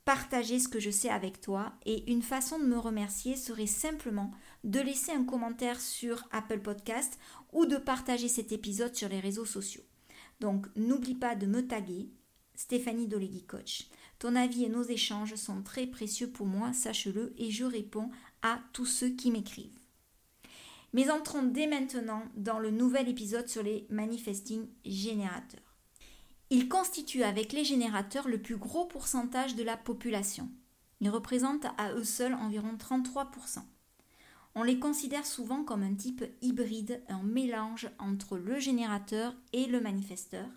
partager 0.06 0.59
ce 0.59 0.68
que 0.68 0.79
je 0.79 0.91
sais 0.91 1.09
avec 1.09 1.41
toi 1.41 1.73
et 1.88 2.12
une 2.12 2.22
façon 2.22 2.59
de 2.59 2.66
me 2.66 2.78
remercier 2.78 3.35
serait 3.35 3.66
simplement 3.66 4.29
de 4.63 4.81
laisser 4.81 5.12
un 5.12 5.23
commentaire 5.23 5.81
sur 5.81 6.28
Apple 6.31 6.59
Podcast 6.59 7.18
ou 7.53 7.66
de 7.66 7.78
partager 7.78 8.28
cet 8.28 8.51
épisode 8.51 8.95
sur 8.95 9.09
les 9.09 9.19
réseaux 9.19 9.45
sociaux. 9.45 9.84
Donc 10.41 10.68
n'oublie 10.75 11.16
pas 11.16 11.34
de 11.34 11.47
me 11.47 11.66
taguer 11.66 12.12
Stéphanie 12.53 13.07
Dolegui 13.07 13.45
Coach. 13.45 13.88
Ton 14.19 14.35
avis 14.35 14.66
et 14.66 14.69
nos 14.69 14.84
échanges 14.84 15.35
sont 15.35 15.63
très 15.63 15.88
précieux 15.88 16.30
pour 16.30 16.46
moi, 16.46 16.74
sache-le, 16.74 17.34
et 17.38 17.52
je 17.52 17.63
réponds 17.63 18.12
à 18.41 18.59
tous 18.74 18.85
ceux 18.85 19.09
qui 19.09 19.31
m'écrivent. 19.31 19.80
Mais 20.91 21.09
entrons 21.09 21.44
dès 21.44 21.68
maintenant 21.68 22.24
dans 22.35 22.59
le 22.59 22.69
nouvel 22.69 23.07
épisode 23.07 23.47
sur 23.47 23.63
les 23.63 23.88
manifesting 23.90 24.68
générateurs. 24.84 25.78
Ils 26.50 26.68
constituent 26.68 27.24
avec 27.24 27.53
les 27.53 27.63
générateurs 27.63 28.28
le 28.28 28.41
plus 28.41 28.57
gros 28.57 28.85
pourcentage 28.85 29.56
de 29.56 29.63
la 29.63 29.78
population. 29.78 30.50
Ils 31.00 31.09
représentent 31.09 31.68
à 31.78 31.94
eux 31.94 32.03
seuls 32.03 32.34
environ 32.34 32.74
33%. 32.74 33.59
On 34.56 34.63
les 34.63 34.80
considère 34.80 35.25
souvent 35.25 35.63
comme 35.63 35.84
un 35.84 35.94
type 35.94 36.25
hybride, 36.41 37.03
un 37.07 37.24
mélange 37.24 37.90
entre 38.00 38.38
le 38.38 38.59
générateur 38.59 39.34
et 39.53 39.68
le 39.68 39.80
manifesteur, 39.80 40.50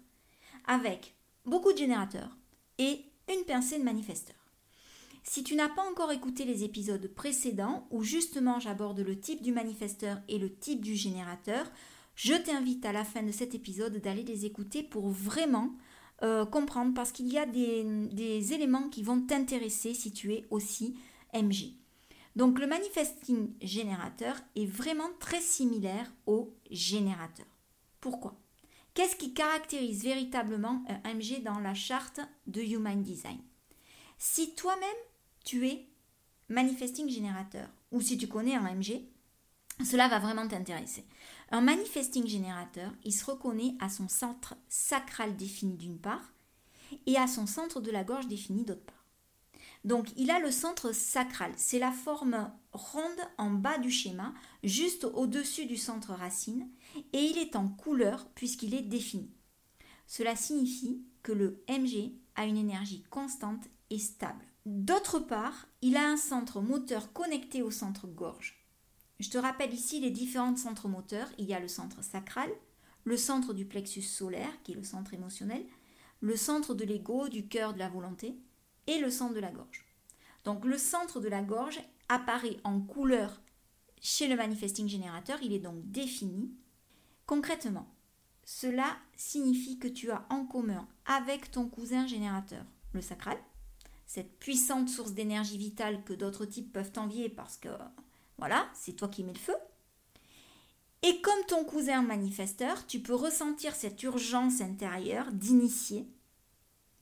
avec 0.66 1.14
beaucoup 1.44 1.72
de 1.72 1.78
générateurs 1.78 2.36
et 2.78 3.04
une 3.32 3.44
pincée 3.44 3.78
de 3.78 3.84
manifesteur. 3.84 4.36
Si 5.24 5.44
tu 5.44 5.54
n'as 5.54 5.68
pas 5.68 5.88
encore 5.88 6.10
écouté 6.10 6.44
les 6.44 6.64
épisodes 6.64 7.06
précédents 7.08 7.86
où 7.90 8.02
justement 8.02 8.58
j'aborde 8.58 9.00
le 9.00 9.18
type 9.18 9.42
du 9.42 9.52
manifesteur 9.52 10.18
et 10.28 10.38
le 10.38 10.52
type 10.52 10.82
du 10.82 10.96
générateur, 10.96 11.70
je 12.16 12.34
t'invite 12.34 12.84
à 12.84 12.92
la 12.92 13.04
fin 13.04 13.22
de 13.22 13.32
cet 13.32 13.54
épisode 13.54 13.98
d'aller 13.98 14.24
les 14.24 14.44
écouter 14.44 14.82
pour 14.82 15.08
vraiment 15.08 15.70
euh, 16.22 16.44
comprendre 16.44 16.92
parce 16.94 17.12
qu'il 17.12 17.32
y 17.32 17.38
a 17.38 17.46
des, 17.46 17.84
des, 18.12 18.52
éléments 18.52 18.88
qui 18.88 19.02
vont 19.02 19.20
t'intéresser 19.20 19.94
si 19.94 20.12
tu 20.12 20.32
es 20.32 20.46
aussi 20.50 20.96
MG. 21.34 21.72
Donc 22.36 22.58
le 22.58 22.66
manifesting 22.66 23.52
générateur 23.60 24.36
est 24.56 24.66
vraiment 24.66 25.10
très 25.20 25.40
similaire 25.40 26.12
au 26.26 26.54
générateur. 26.70 27.46
Pourquoi? 28.00 28.41
Qu'est-ce 28.94 29.16
qui 29.16 29.32
caractérise 29.32 30.04
véritablement 30.04 30.84
un 30.86 31.14
MG 31.14 31.42
dans 31.42 31.58
la 31.58 31.72
charte 31.72 32.20
de 32.46 32.60
Human 32.60 33.02
Design? 33.02 33.40
Si 34.18 34.54
toi-même, 34.54 34.88
tu 35.44 35.66
es 35.66 35.88
manifesting 36.48 37.08
générateur, 37.08 37.68
ou 37.90 38.02
si 38.02 38.18
tu 38.18 38.28
connais 38.28 38.54
un 38.54 38.74
MG, 38.74 39.02
cela 39.82 40.08
va 40.08 40.18
vraiment 40.18 40.46
t'intéresser. 40.46 41.06
Un 41.50 41.62
manifesting 41.62 42.26
générateur, 42.26 42.92
il 43.04 43.14
se 43.14 43.24
reconnaît 43.24 43.74
à 43.80 43.88
son 43.88 44.08
centre 44.08 44.54
sacral 44.68 45.36
défini 45.36 45.76
d'une 45.76 45.98
part 45.98 46.30
et 47.06 47.16
à 47.16 47.26
son 47.26 47.46
centre 47.46 47.80
de 47.80 47.90
la 47.90 48.04
gorge 48.04 48.28
défini 48.28 48.64
d'autre 48.64 48.84
part. 48.84 49.01
Donc 49.84 50.12
il 50.16 50.30
a 50.30 50.38
le 50.38 50.50
centre 50.50 50.92
sacral, 50.92 51.52
c'est 51.56 51.78
la 51.78 51.90
forme 51.90 52.50
ronde 52.72 53.20
en 53.36 53.50
bas 53.50 53.78
du 53.78 53.90
schéma, 53.90 54.32
juste 54.62 55.04
au-dessus 55.04 55.66
du 55.66 55.76
centre 55.76 56.12
racine, 56.12 56.68
et 57.12 57.20
il 57.20 57.38
est 57.38 57.56
en 57.56 57.68
couleur 57.68 58.26
puisqu'il 58.34 58.74
est 58.74 58.82
défini. 58.82 59.30
Cela 60.06 60.36
signifie 60.36 61.02
que 61.22 61.32
le 61.32 61.64
MG 61.68 62.12
a 62.36 62.44
une 62.44 62.56
énergie 62.56 63.04
constante 63.10 63.64
et 63.90 63.98
stable. 63.98 64.44
D'autre 64.66 65.18
part, 65.18 65.66
il 65.80 65.96
a 65.96 66.08
un 66.08 66.16
centre 66.16 66.60
moteur 66.60 67.12
connecté 67.12 67.62
au 67.62 67.70
centre 67.70 68.06
gorge. 68.06 68.62
Je 69.18 69.30
te 69.30 69.38
rappelle 69.38 69.72
ici 69.74 70.00
les 70.00 70.10
différents 70.10 70.56
centres 70.56 70.88
moteurs. 70.88 71.28
Il 71.38 71.46
y 71.46 71.54
a 71.54 71.60
le 71.60 71.68
centre 71.68 72.02
sacral, 72.02 72.50
le 73.04 73.16
centre 73.16 73.54
du 73.54 73.64
plexus 73.64 74.02
solaire, 74.02 74.52
qui 74.62 74.72
est 74.72 74.76
le 74.76 74.84
centre 74.84 75.14
émotionnel, 75.14 75.64
le 76.20 76.36
centre 76.36 76.74
de 76.74 76.84
l'ego, 76.84 77.28
du 77.28 77.46
cœur, 77.48 77.74
de 77.74 77.78
la 77.78 77.88
volonté, 77.88 78.36
et 78.86 78.98
le 78.98 79.10
centre 79.10 79.34
de 79.34 79.40
la 79.40 79.50
gorge. 79.50 79.86
Donc 80.44 80.64
le 80.64 80.78
centre 80.78 81.20
de 81.20 81.28
la 81.28 81.42
gorge 81.42 81.80
apparaît 82.08 82.58
en 82.64 82.80
couleur 82.80 83.40
chez 84.00 84.26
le 84.26 84.36
manifesting 84.36 84.88
générateur, 84.88 85.38
il 85.42 85.52
est 85.52 85.60
donc 85.60 85.90
défini. 85.90 86.52
Concrètement, 87.24 87.88
cela 88.44 88.96
signifie 89.16 89.78
que 89.78 89.86
tu 89.86 90.10
as 90.10 90.26
en 90.28 90.44
commun 90.44 90.88
avec 91.06 91.50
ton 91.52 91.68
cousin 91.68 92.06
générateur 92.06 92.64
le 92.92 93.00
sacral, 93.00 93.38
cette 94.06 94.38
puissante 94.38 94.88
source 94.88 95.12
d'énergie 95.12 95.56
vitale 95.56 96.04
que 96.04 96.12
d'autres 96.12 96.44
types 96.44 96.72
peuvent 96.72 96.92
envier 96.96 97.28
parce 97.28 97.56
que 97.56 97.68
voilà, 98.38 98.68
c'est 98.74 98.92
toi 98.92 99.08
qui 99.08 99.24
mets 99.24 99.32
le 99.32 99.38
feu. 99.38 99.54
Et 101.02 101.20
comme 101.20 101.44
ton 101.48 101.64
cousin 101.64 102.02
manifesteur, 102.02 102.86
tu 102.86 103.00
peux 103.00 103.14
ressentir 103.14 103.74
cette 103.74 104.02
urgence 104.02 104.60
intérieure 104.60 105.32
d'initier 105.32 106.06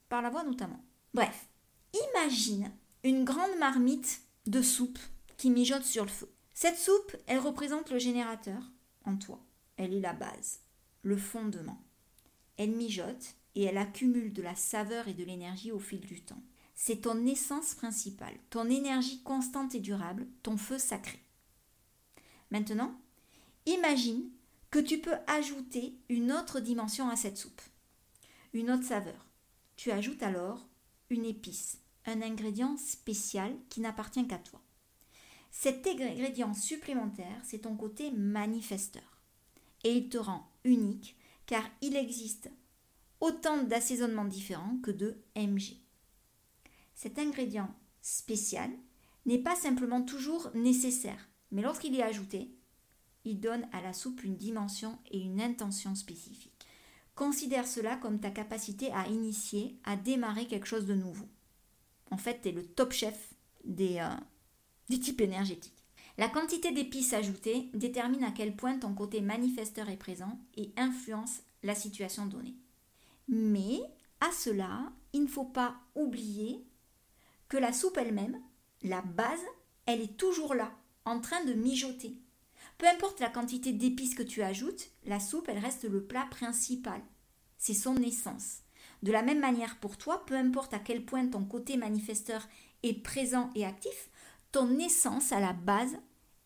par 0.09 0.23
la 0.23 0.31
voix 0.31 0.44
notamment. 0.44 0.85
Bref, 1.12 1.50
Imagine 2.11 2.71
une 3.05 3.25
grande 3.25 3.59
marmite 3.59 4.23
de 4.47 4.63
soupe 4.63 4.99
qui 5.37 5.51
mijote 5.51 5.85
sur 5.85 6.05
le 6.05 6.11
feu. 6.11 6.31
Cette 6.55 6.79
soupe, 6.79 7.17
elle 7.27 7.39
représente 7.39 7.91
le 7.91 7.99
générateur 7.99 8.63
en 9.05 9.17
toi. 9.17 9.41
Elle 9.77 9.95
est 9.95 10.01
la 10.01 10.13
base, 10.13 10.61
le 11.03 11.17
fondement. 11.17 11.83
Elle 12.57 12.73
mijote 12.73 13.35
et 13.55 13.65
elle 13.65 13.79
accumule 13.79 14.33
de 14.33 14.43
la 14.43 14.55
saveur 14.55 15.09
et 15.09 15.15
de 15.15 15.25
l'énergie 15.25 15.73
au 15.73 15.79
fil 15.79 16.01
du 16.01 16.23
temps. 16.23 16.43
C'est 16.75 17.03
ton 17.03 17.27
essence 17.27 17.75
principale, 17.75 18.35
ton 18.51 18.69
énergie 18.69 19.23
constante 19.23 19.75
et 19.75 19.81
durable, 19.81 20.27
ton 20.43 20.57
feu 20.57 20.79
sacré. 20.79 21.19
Maintenant, 22.51 22.99
Imagine 23.67 24.31
que 24.71 24.79
tu 24.79 24.99
peux 24.99 25.17
ajouter 25.27 25.95
une 26.09 26.33
autre 26.33 26.61
dimension 26.61 27.09
à 27.09 27.17
cette 27.17 27.37
soupe, 27.37 27.61
une 28.53 28.71
autre 28.71 28.85
saveur. 28.85 29.27
Tu 29.77 29.91
ajoutes 29.91 30.23
alors 30.23 30.67
une 31.11 31.25
épice, 31.25 31.79
un 32.07 32.23
ingrédient 32.23 32.77
spécial 32.77 33.55
qui 33.69 33.81
n'appartient 33.81 34.27
qu'à 34.27 34.39
toi. 34.39 34.61
Cet 35.51 35.87
ingrédient 35.87 36.55
supplémentaire, 36.55 37.41
c'est 37.45 37.61
ton 37.61 37.77
côté 37.77 38.11
manifesteur. 38.12 39.03
Et 39.85 39.93
il 39.93 40.09
te 40.09 40.19
rend 40.19 40.49
unique 40.65 41.17
car 41.47 41.65
il 41.83 41.97
existe 41.97 42.51
autant 43.21 43.62
d'assaisonnements 43.65 44.25
différents 44.25 44.79
que 44.83 44.91
de 44.91 45.17
MG. 45.37 45.77
Cet 46.95 47.19
ingrédient 47.19 47.75
spécial 48.03 48.71
n'est 49.27 49.43
pas 49.43 49.57
simplement 49.57 50.03
toujours 50.03 50.51
nécessaire, 50.55 51.29
mais 51.51 51.62
lorsqu'il 51.62 51.95
est 51.95 52.03
ajouté, 52.03 52.55
il 53.25 53.41
donne 53.41 53.69
à 53.73 53.83
la 53.83 53.93
soupe 53.93 54.23
une 54.23 54.37
dimension 54.37 54.99
et 55.11 55.21
une 55.21 55.41
intention 55.41 55.95
spécifique. 55.95 56.50
Considère 57.21 57.69
cela 57.69 57.97
comme 57.97 58.19
ta 58.19 58.31
capacité 58.31 58.91
à 58.95 59.07
initier, 59.07 59.79
à 59.85 59.95
démarrer 59.95 60.47
quelque 60.47 60.67
chose 60.67 60.87
de 60.87 60.95
nouveau. 60.95 61.29
En 62.11 62.17
fait, 62.17 62.41
tu 62.41 62.49
es 62.49 62.53
le 62.53 62.65
top 62.65 62.93
chef 62.93 63.35
des, 63.63 63.99
euh, 63.99 64.09
des 64.89 64.99
types 64.99 65.21
énergétiques. 65.21 65.85
La 66.17 66.31
quantité 66.31 66.73
d'épices 66.73 67.13
ajoutées 67.13 67.69
détermine 67.75 68.25
à 68.25 68.31
quel 68.31 68.57
point 68.57 68.79
ton 68.79 68.95
côté 68.95 69.21
manifesteur 69.21 69.91
est 69.91 69.99
présent 69.99 70.39
et 70.57 70.73
influence 70.79 71.41
la 71.63 71.75
situation 71.75 72.25
donnée. 72.25 72.57
Mais 73.29 73.81
à 74.23 74.33
cela, 74.33 74.91
il 75.13 75.25
ne 75.25 75.29
faut 75.29 75.45
pas 75.45 75.77
oublier 75.95 76.65
que 77.51 77.59
la 77.59 77.75
soupe 77.75 77.99
elle-même, 77.99 78.41
la 78.81 79.03
base, 79.03 79.45
elle 79.85 80.01
est 80.01 80.17
toujours 80.17 80.55
là, 80.55 80.73
en 81.05 81.21
train 81.21 81.45
de 81.45 81.53
mijoter. 81.53 82.17
Peu 82.81 82.88
importe 82.88 83.21
la 83.21 83.29
quantité 83.29 83.75
d'épices 83.75 84.15
que 84.15 84.23
tu 84.23 84.41
ajoutes, 84.41 84.91
la 85.05 85.21
soupe, 85.21 85.50
elle 85.50 85.59
reste 85.59 85.85
le 85.85 86.03
plat 86.03 86.27
principal. 86.31 87.03
C'est 87.59 87.75
son 87.75 87.94
essence. 87.97 88.61
De 89.03 89.12
la 89.12 89.21
même 89.21 89.38
manière 89.38 89.79
pour 89.81 89.99
toi, 89.99 90.25
peu 90.25 90.35
importe 90.35 90.73
à 90.73 90.79
quel 90.79 91.05
point 91.05 91.27
ton 91.27 91.44
côté 91.44 91.77
manifesteur 91.77 92.49
est 92.82 93.03
présent 93.03 93.50
et 93.55 93.67
actif, 93.67 94.09
ton 94.50 94.79
essence 94.79 95.31
à 95.31 95.41
la 95.41 95.53
base 95.53 95.94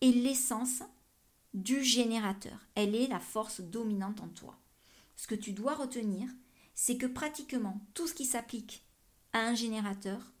est 0.01 0.11
l'essence 0.11 0.83
du 1.53 1.81
générateur. 1.81 2.67
Elle 2.75 2.95
est 2.95 3.07
la 3.07 3.21
force 3.21 3.61
dominante 3.61 4.19
en 4.19 4.27
toi. 4.27 4.59
Ce 5.15 5.27
que 5.27 5.35
tu 5.35 5.53
dois 5.53 5.75
retenir, 5.75 6.27
c'est 6.73 6.97
que 6.97 7.05
pratiquement 7.05 7.79
tout 7.93 8.07
ce 8.07 8.13
qui 8.13 8.25
s'applique 8.25 8.85
à 9.31 9.39
un 9.39 9.55
générateur 9.55 10.33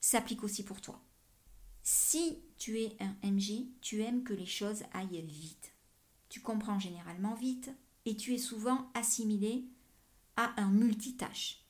s'applique 0.00 0.44
aussi 0.44 0.62
pour 0.62 0.80
toi. 0.80 1.02
Si 1.82 2.38
tu 2.60 2.78
es 2.78 2.94
un 3.00 3.16
MG, 3.26 3.66
tu 3.80 4.02
aimes 4.02 4.22
que 4.22 4.34
les 4.34 4.46
choses 4.46 4.84
aillent 4.92 5.22
vite. 5.22 5.72
Tu 6.28 6.40
comprends 6.40 6.78
généralement 6.78 7.34
vite 7.34 7.70
et 8.04 8.14
tu 8.14 8.34
es 8.34 8.38
souvent 8.38 8.90
assimilé 8.92 9.64
à 10.36 10.52
un 10.60 10.68
multitâche. 10.68 11.64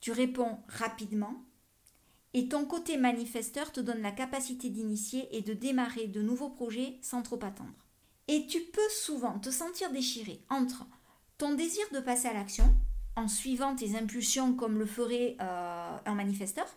Tu 0.00 0.12
réponds 0.12 0.60
rapidement 0.68 1.44
et 2.32 2.48
ton 2.48 2.64
côté 2.64 2.96
manifesteur 2.96 3.72
te 3.72 3.80
donne 3.80 4.02
la 4.02 4.12
capacité 4.12 4.70
d'initier 4.70 5.28
et 5.36 5.42
de 5.42 5.52
démarrer 5.52 6.06
de 6.06 6.22
nouveaux 6.22 6.48
projets 6.48 6.96
sans 7.02 7.22
trop 7.22 7.40
attendre. 7.42 7.74
Et 8.28 8.46
tu 8.46 8.60
peux 8.60 8.88
souvent 8.88 9.40
te 9.40 9.50
sentir 9.50 9.90
déchiré 9.90 10.44
entre 10.48 10.86
ton 11.38 11.54
désir 11.54 11.84
de 11.92 11.98
passer 11.98 12.28
à 12.28 12.34
l'action 12.34 12.72
en 13.16 13.26
suivant 13.26 13.74
tes 13.74 13.96
impulsions 13.96 14.54
comme 14.54 14.78
le 14.78 14.86
ferait 14.86 15.36
euh, 15.40 15.98
un 16.06 16.14
manifesteur, 16.14 16.68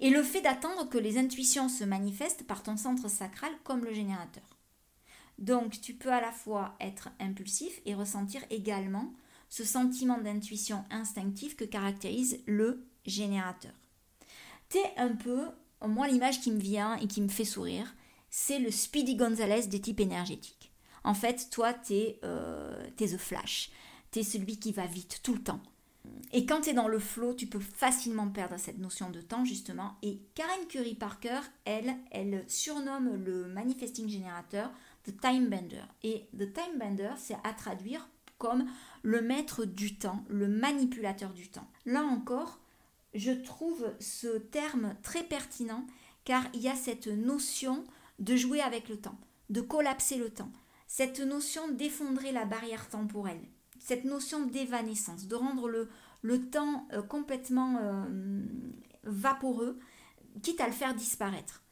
et 0.00 0.10
le 0.10 0.22
fait 0.22 0.40
d'attendre 0.40 0.88
que 0.88 0.98
les 0.98 1.18
intuitions 1.18 1.68
se 1.68 1.84
manifestent 1.84 2.46
par 2.46 2.62
ton 2.62 2.76
centre 2.76 3.08
sacral 3.08 3.52
comme 3.64 3.84
le 3.84 3.92
générateur. 3.92 4.44
Donc 5.38 5.80
tu 5.80 5.94
peux 5.94 6.12
à 6.12 6.20
la 6.20 6.32
fois 6.32 6.74
être 6.80 7.10
impulsif 7.18 7.80
et 7.84 7.94
ressentir 7.94 8.42
également 8.50 9.12
ce 9.48 9.64
sentiment 9.64 10.18
d'intuition 10.18 10.84
instinctive 10.90 11.56
que 11.56 11.64
caractérise 11.64 12.40
le 12.46 12.86
générateur. 13.04 13.72
T'es 14.68 14.92
un 14.96 15.14
peu, 15.14 15.48
moi 15.86 16.08
l'image 16.08 16.40
qui 16.40 16.52
me 16.52 16.60
vient 16.60 16.96
et 16.96 17.06
qui 17.06 17.20
me 17.20 17.28
fait 17.28 17.44
sourire, 17.44 17.94
c'est 18.30 18.58
le 18.58 18.70
Speedy 18.70 19.16
Gonzalez 19.16 19.66
des 19.66 19.80
types 19.80 20.00
énergétiques. 20.00 20.72
En 21.04 21.14
fait, 21.14 21.50
toi, 21.50 21.74
t'es 21.74 22.18
euh, 22.24 22.88
es 22.98 23.08
The 23.08 23.18
Flash. 23.18 23.70
T'es 24.10 24.22
celui 24.22 24.58
qui 24.58 24.72
va 24.72 24.86
vite 24.86 25.20
tout 25.22 25.34
le 25.34 25.42
temps. 25.42 25.60
Et 26.32 26.46
quand 26.46 26.62
tu 26.62 26.70
es 26.70 26.74
dans 26.74 26.88
le 26.88 26.98
flow, 26.98 27.34
tu 27.34 27.46
peux 27.46 27.60
facilement 27.60 28.28
perdre 28.28 28.58
cette 28.58 28.78
notion 28.78 29.10
de 29.10 29.20
temps, 29.20 29.44
justement. 29.44 29.96
Et 30.02 30.20
Karen 30.34 30.66
Curry 30.66 30.94
Parker, 30.94 31.40
elle, 31.64 31.94
elle 32.10 32.44
surnomme 32.48 33.22
le 33.22 33.46
manifesting 33.48 34.08
générateur 34.08 34.72
The 35.04 35.20
Time 35.20 35.48
Bender. 35.48 35.82
Et 36.02 36.28
The 36.32 36.52
Time 36.52 36.78
Bender, 36.78 37.10
c'est 37.18 37.36
à 37.44 37.52
traduire 37.52 38.08
comme 38.38 38.66
le 39.02 39.20
maître 39.20 39.64
du 39.64 39.98
temps, 39.98 40.24
le 40.28 40.48
manipulateur 40.48 41.32
du 41.32 41.48
temps. 41.48 41.68
Là 41.86 42.02
encore, 42.02 42.58
je 43.14 43.30
trouve 43.30 43.86
ce 44.00 44.38
terme 44.38 44.96
très 45.02 45.22
pertinent 45.22 45.86
car 46.24 46.44
il 46.54 46.60
y 46.60 46.68
a 46.68 46.74
cette 46.74 47.08
notion 47.08 47.84
de 48.18 48.36
jouer 48.36 48.60
avec 48.60 48.88
le 48.88 48.96
temps, 48.96 49.18
de 49.50 49.60
collapser 49.60 50.16
le 50.16 50.30
temps, 50.30 50.50
cette 50.86 51.20
notion 51.20 51.68
d'effondrer 51.68 52.32
la 52.32 52.44
barrière 52.44 52.88
temporelle 52.88 53.42
cette 53.82 54.04
notion 54.04 54.46
d'évanescence, 54.46 55.26
de 55.26 55.34
rendre 55.34 55.68
le, 55.68 55.88
le 56.22 56.48
temps 56.48 56.86
euh, 56.92 57.02
complètement 57.02 57.78
euh, 57.80 58.42
vaporeux, 59.04 59.78
quitte 60.42 60.60
à 60.60 60.66
le 60.66 60.72
faire 60.72 60.94
disparaître. 60.94 61.62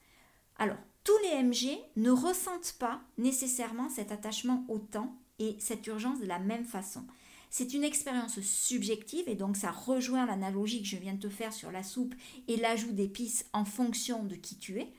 Alors, 0.58 0.76
tous 1.04 1.16
les 1.22 1.42
MG 1.42 1.78
ne 1.96 2.10
ressentent 2.10 2.76
pas 2.78 3.00
nécessairement 3.16 3.88
cet 3.88 4.12
attachement 4.12 4.64
au 4.68 4.78
temps 4.78 5.16
et 5.38 5.56
cette 5.58 5.86
urgence 5.86 6.20
de 6.20 6.26
la 6.26 6.38
même 6.38 6.64
façon. 6.64 7.06
C'est 7.48 7.74
une 7.74 7.84
expérience 7.84 8.40
subjective 8.40 9.28
et 9.28 9.34
donc 9.34 9.56
ça 9.56 9.70
rejoint 9.70 10.26
l'analogie 10.26 10.82
que 10.82 10.88
je 10.88 10.96
viens 10.96 11.14
de 11.14 11.20
te 11.20 11.28
faire 11.28 11.52
sur 11.52 11.72
la 11.72 11.82
soupe 11.82 12.14
et 12.48 12.56
l'ajout 12.56 12.92
d'épices 12.92 13.46
en 13.52 13.64
fonction 13.64 14.24
de 14.24 14.34
qui 14.34 14.56
tu 14.58 14.78
es. 14.78 14.92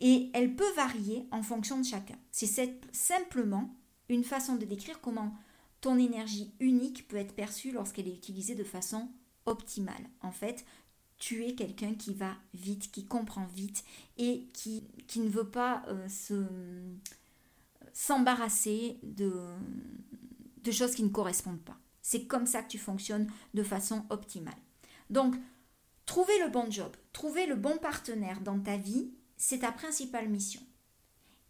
Et 0.00 0.30
elle 0.32 0.56
peut 0.56 0.72
varier 0.74 1.26
en 1.30 1.42
fonction 1.42 1.78
de 1.78 1.86
chacun. 1.86 2.16
C'est 2.32 2.80
simplement 2.92 3.74
une 4.08 4.24
façon 4.24 4.56
de 4.56 4.64
décrire 4.64 5.00
comment 5.00 5.34
ton 5.80 5.98
énergie 5.98 6.52
unique 6.60 7.08
peut 7.08 7.16
être 7.16 7.34
perçue 7.34 7.72
lorsqu'elle 7.72 8.08
est 8.08 8.14
utilisée 8.14 8.54
de 8.54 8.64
façon 8.64 9.08
optimale. 9.46 10.08
En 10.20 10.32
fait, 10.32 10.64
tu 11.18 11.44
es 11.44 11.54
quelqu'un 11.54 11.94
qui 11.94 12.14
va 12.14 12.34
vite, 12.54 12.90
qui 12.90 13.06
comprend 13.06 13.46
vite 13.46 13.84
et 14.16 14.48
qui, 14.52 14.84
ne 15.16 15.28
veut 15.28 15.48
pas 15.48 15.82
euh, 15.88 16.08
se, 16.08 16.44
s'embarrasser 17.92 18.98
de, 19.02 19.32
de 20.62 20.70
choses 20.70 20.94
qui 20.94 21.02
ne 21.02 21.08
correspondent 21.08 21.62
pas. 21.62 21.76
C'est 22.02 22.26
comme 22.26 22.46
ça 22.46 22.62
que 22.62 22.70
tu 22.70 22.78
fonctionnes 22.78 23.30
de 23.54 23.62
façon 23.62 24.04
optimale. 24.10 24.56
Donc, 25.10 25.34
trouver 26.06 26.38
le 26.40 26.48
bon 26.48 26.70
job, 26.70 26.96
trouver 27.12 27.46
le 27.46 27.54
bon 27.54 27.76
partenaire 27.78 28.40
dans 28.40 28.58
ta 28.58 28.76
vie, 28.76 29.12
c'est 29.36 29.60
ta 29.60 29.72
principale 29.72 30.28
mission. 30.28 30.60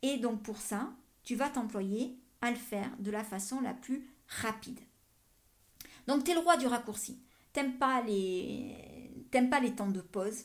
Et 0.03 0.19
donc 0.19 0.43
pour 0.43 0.59
ça, 0.59 0.93
tu 1.23 1.37
vas 1.37 1.51
t'employer 1.51 2.19
à 2.41 2.51
le 2.51 2.57
faire 2.57 2.91
de 2.99 3.11
la 3.11 3.25
façon 3.25 3.61
la 3.61 3.75
plus 3.75 4.07
rapide. 4.31 4.81
Donc 6.07 6.25
tu 6.25 6.31
es 6.31 6.35
le 6.35 6.41
roi 6.41 6.57
du 6.57 6.67
raccourci. 6.67 7.21
T'aimes 7.53 7.79
pas 7.79 8.03
les 8.03 8.77
pas 9.51 9.61
les 9.61 9.75
temps 9.75 9.91
de 9.91 10.01
pause. 10.01 10.45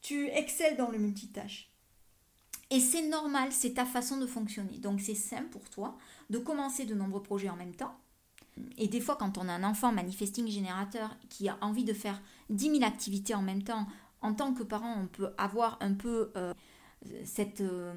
Tu 0.00 0.28
excelles 0.28 0.76
dans 0.76 0.90
le 0.90 0.98
multitâche. 0.98 1.70
Et 2.70 2.80
c'est 2.80 3.06
normal, 3.08 3.52
c'est 3.52 3.74
ta 3.74 3.84
façon 3.84 4.16
de 4.16 4.26
fonctionner. 4.26 4.78
Donc 4.78 5.00
c'est 5.00 5.14
simple 5.14 5.48
pour 5.50 5.68
toi 5.70 5.96
de 6.30 6.38
commencer 6.38 6.84
de 6.86 6.94
nombreux 6.94 7.22
projets 7.22 7.50
en 7.50 7.56
même 7.56 7.74
temps. 7.74 7.94
Et 8.78 8.88
des 8.88 9.00
fois, 9.00 9.16
quand 9.16 9.36
on 9.38 9.48
a 9.48 9.52
un 9.52 9.64
enfant 9.64 9.92
manifesting 9.92 10.48
générateur 10.48 11.16
qui 11.28 11.48
a 11.48 11.58
envie 11.60 11.84
de 11.84 11.92
faire 11.92 12.20
10 12.50 12.78
000 12.78 12.84
activités 12.84 13.34
en 13.34 13.42
même 13.42 13.62
temps, 13.62 13.86
en 14.20 14.32
tant 14.32 14.54
que 14.54 14.62
parent, 14.62 14.96
on 15.00 15.06
peut 15.06 15.30
avoir 15.38 15.76
un 15.80 15.94
peu 15.94 16.32
euh, 16.36 16.54
cette, 17.24 17.60
euh, 17.60 17.92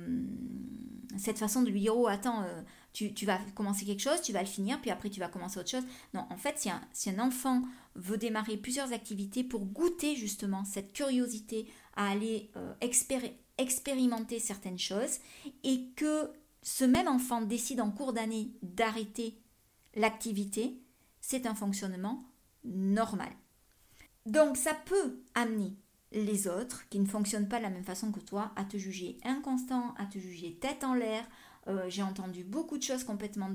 cette 1.18 1.38
façon 1.38 1.62
de 1.62 1.70
lui 1.70 1.82
dire 1.82 1.98
Oh, 1.98 2.08
attends, 2.08 2.44
euh, 2.44 2.62
tu, 2.94 3.26
vas 3.26 3.40
commencer 3.56 3.86
quelque 3.86 4.02
chose, 4.02 4.22
tu 4.22 4.34
vas 4.34 4.42
le 4.42 4.48
finir, 4.48 4.80
puis 4.82 4.90
après 4.92 5.10
tu 5.10 5.20
vas 5.20 5.28
commencer 5.28 5.60
autre 5.60 5.70
chose. 5.70 5.86
Non, 6.14 6.26
en 6.30 6.38
fait, 6.38 6.58
si 6.58 6.70
un, 6.70 6.82
si 6.92 7.10
un 7.10 7.20
enfant 7.20 7.62
veut 7.96 8.18
démarrer 8.18 8.58
plusieurs 8.58 8.94
activités 8.94 9.44
pour 9.44 9.66
goûter 9.66 10.16
justement 10.16 10.66
cette 10.66 10.94
curiosité 10.94 11.68
à 11.96 12.10
aller 12.10 12.52
euh, 12.56 12.74
expérimenter 13.58 14.40
certaines 14.40 14.80
choses, 14.80 15.20
et 15.64 15.90
que 15.96 16.32
ce 16.62 16.86
même 16.86 17.08
enfant 17.08 17.42
décide 17.42 17.82
en 17.82 17.92
cours 17.92 18.14
d'année 18.14 18.52
d'arrêter 18.62 19.38
l'activité, 19.96 20.82
c'est 21.22 21.46
un 21.46 21.56
fonctionnement 21.56 22.24
normal. 22.64 23.30
Donc 24.26 24.58
ça 24.58 24.74
peut 24.74 25.22
amener 25.36 25.74
les 26.12 26.48
autres 26.48 26.88
qui 26.90 27.00
ne 27.00 27.06
fonctionnent 27.06 27.50
pas 27.50 27.58
de 27.58 27.64
la 27.64 27.70
même 27.70 27.84
façon 27.84 28.12
que 28.12 28.20
toi 28.20 28.52
à 28.56 28.64
te 28.64 28.78
juger 28.78 29.18
inconstant, 29.24 29.94
à 29.98 30.06
te 30.06 30.18
juger 30.18 30.56
tête 30.56 30.84
en 30.84 30.94
l'air. 30.94 31.28
Euh, 31.68 31.90
j'ai 31.90 32.04
entendu 32.04 32.44
beaucoup 32.44 32.78
de 32.78 32.84
choses 32.84 33.04
complètement 33.04 33.50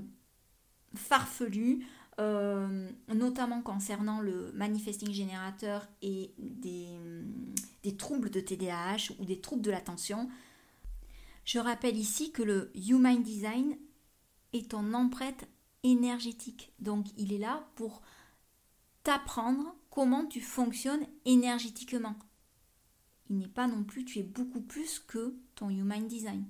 farfelues, 0.94 1.87
euh, 2.21 2.90
notamment 3.09 3.62
concernant 3.62 4.21
le 4.21 4.52
manifesting 4.52 5.12
générateur 5.12 5.88
et 6.02 6.35
des, 6.38 6.88
troubles 7.97 8.30
de 8.30 8.40
TDAH 8.40 9.14
ou 9.18 9.25
des 9.25 9.40
troubles 9.40 9.62
de 9.62 9.71
l'attention. 9.71 10.28
Je 11.44 11.59
rappelle 11.59 11.97
ici 11.97 12.32
que 12.32 12.42
le 12.42 12.71
Human 12.75 13.23
Design 13.23 13.76
est 14.52 14.73
ton 14.73 14.92
empreinte 14.92 15.47
énergétique. 15.82 16.73
Donc 16.80 17.06
il 17.16 17.32
est 17.32 17.38
là 17.38 17.66
pour 17.76 18.02
t'apprendre 19.02 19.75
comment 19.90 20.26
tu 20.26 20.40
fonctionnes 20.40 21.06
énergétiquement. 21.25 22.14
Il 23.32 23.38
n'est 23.38 23.48
pas 23.48 23.66
non 23.66 23.82
plus, 23.82 24.04
tu 24.04 24.18
es 24.18 24.22
beaucoup 24.22 24.60
plus 24.60 24.98
que 24.98 25.34
ton 25.54 25.70
Human 25.70 26.06
Design. 26.06 26.44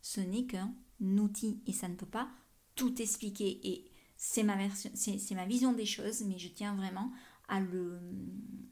Ce 0.00 0.18
n'est 0.18 0.46
qu'un 0.46 0.74
outil 0.98 1.60
et 1.66 1.74
ça 1.74 1.88
ne 1.88 1.94
peut 1.94 2.06
pas 2.06 2.30
tout 2.74 3.02
expliquer. 3.02 3.60
Et 3.62 3.90
c'est 4.16 4.42
ma, 4.42 4.56
c'est, 4.70 5.34
ma 5.34 5.44
vision 5.44 5.74
des 5.74 5.84
choses, 5.84 6.22
mais 6.22 6.38
je 6.38 6.48
tiens 6.48 6.74
vraiment 6.74 7.12
à 7.48 7.60
le, 7.60 8.00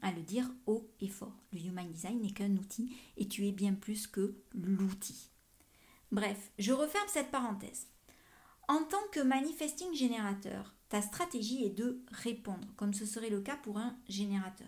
à 0.01 0.11
le 0.11 0.23
dire 0.23 0.51
haut 0.65 0.89
et 1.01 1.07
fort. 1.07 1.37
Le 1.53 1.59
Human 1.59 1.87
Design 1.91 2.19
n'est 2.21 2.33
qu'un 2.33 2.57
outil 2.57 2.95
et 3.15 3.27
tu 3.27 3.47
es 3.47 3.51
bien 3.51 3.75
plus 3.75 4.07
que 4.07 4.41
l'outil. 4.55 5.29
Bref, 6.11 6.51
je 6.57 6.73
referme 6.73 7.07
cette 7.09 7.29
parenthèse. 7.29 7.85
En 8.69 8.83
tant 8.85 9.07
que 9.11 9.19
manifesting 9.19 9.93
générateur, 9.93 10.73
ta 10.89 11.03
stratégie 11.03 11.63
est 11.63 11.77
de 11.77 12.01
répondre, 12.09 12.67
comme 12.75 12.95
ce 12.95 13.05
serait 13.05 13.29
le 13.29 13.41
cas 13.41 13.57
pour 13.57 13.77
un 13.77 13.95
générateur. 14.09 14.67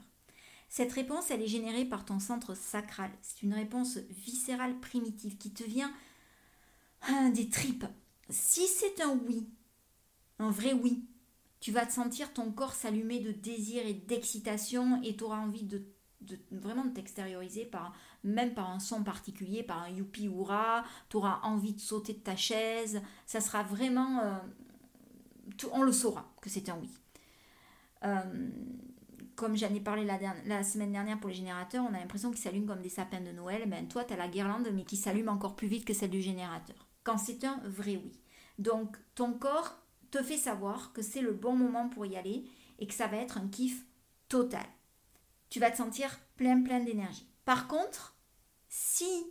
Cette 0.75 0.93
réponse, 0.93 1.29
elle 1.29 1.43
est 1.43 1.47
générée 1.47 1.85
par 1.85 2.03
ton 2.03 2.17
centre 2.17 2.55
sacral. 2.55 3.11
C'est 3.21 3.43
une 3.43 3.53
réponse 3.53 3.97
viscérale 4.09 4.79
primitive 4.79 5.37
qui 5.37 5.53
te 5.53 5.63
vient 5.63 5.93
hein, 7.03 7.29
des 7.29 7.47
tripes. 7.47 7.85
Si 8.31 8.65
c'est 8.65 8.99
un 8.99 9.15
oui, 9.27 9.47
un 10.39 10.49
vrai 10.49 10.73
oui, 10.73 11.05
tu 11.59 11.71
vas 11.71 11.85
te 11.85 11.93
sentir 11.93 12.33
ton 12.33 12.51
corps 12.51 12.73
s'allumer 12.73 13.19
de 13.19 13.31
désir 13.31 13.85
et 13.85 13.93
d'excitation 13.93 14.99
et 15.03 15.15
tu 15.15 15.25
auras 15.25 15.37
envie 15.37 15.61
de, 15.61 15.85
vraiment 16.49 16.85
de 16.85 16.93
t'extérioriser 16.95 17.65
par 17.65 17.93
même 18.23 18.55
par 18.55 18.71
un 18.71 18.79
son 18.79 19.03
particulier, 19.03 19.61
par 19.61 19.83
un 19.83 19.89
youpi 19.89 20.25
hurrah, 20.25 20.85
tu 21.07 21.17
auras 21.17 21.39
envie 21.43 21.73
de 21.73 21.81
sauter 21.81 22.13
de 22.13 22.17
ta 22.17 22.35
chaise, 22.35 22.99
ça 23.27 23.41
sera 23.41 23.61
vraiment 23.61 24.21
euh, 24.21 24.39
on 25.71 25.83
le 25.83 25.91
saura 25.91 26.33
que 26.41 26.49
c'est 26.49 26.67
un 26.69 26.79
oui. 26.79 26.89
Euh, 28.05 28.49
comme 29.35 29.55
j'en 29.55 29.73
ai 29.73 29.79
parlé 29.79 30.05
la, 30.05 30.63
semaine 30.63 30.91
dernière 30.91 31.19
pour 31.19 31.29
les 31.29 31.35
générateurs, 31.35 31.85
on 31.89 31.93
a 31.93 31.99
l'impression 31.99 32.31
qu'ils 32.31 32.41
s'allument 32.41 32.67
comme 32.67 32.81
des 32.81 32.89
sapins 32.89 33.21
de 33.21 33.31
Noël. 33.31 33.67
Ben, 33.67 33.87
toi, 33.87 34.03
tu 34.03 34.13
as 34.13 34.17
la 34.17 34.27
guirlande, 34.27 34.69
mais 34.73 34.83
qui 34.83 34.97
s'allume 34.97 35.29
encore 35.29 35.55
plus 35.55 35.67
vite 35.67 35.85
que 35.85 35.93
celle 35.93 36.09
du 36.09 36.21
générateur. 36.21 36.87
Quand 37.03 37.17
c'est 37.17 37.43
un 37.43 37.61
vrai 37.65 37.97
oui. 38.03 38.19
Donc, 38.59 38.97
ton 39.15 39.33
corps 39.33 39.77
te 40.11 40.21
fait 40.21 40.37
savoir 40.37 40.93
que 40.93 41.01
c'est 41.01 41.21
le 41.21 41.33
bon 41.33 41.55
moment 41.55 41.89
pour 41.89 42.05
y 42.05 42.15
aller 42.15 42.45
et 42.79 42.87
que 42.87 42.93
ça 42.93 43.07
va 43.07 43.17
être 43.17 43.37
un 43.37 43.47
kiff 43.47 43.85
total. 44.29 44.65
Tu 45.49 45.59
vas 45.59 45.71
te 45.71 45.77
sentir 45.77 46.19
plein, 46.35 46.61
plein 46.61 46.79
d'énergie. 46.79 47.27
Par 47.45 47.67
contre, 47.67 48.15
si 48.69 49.25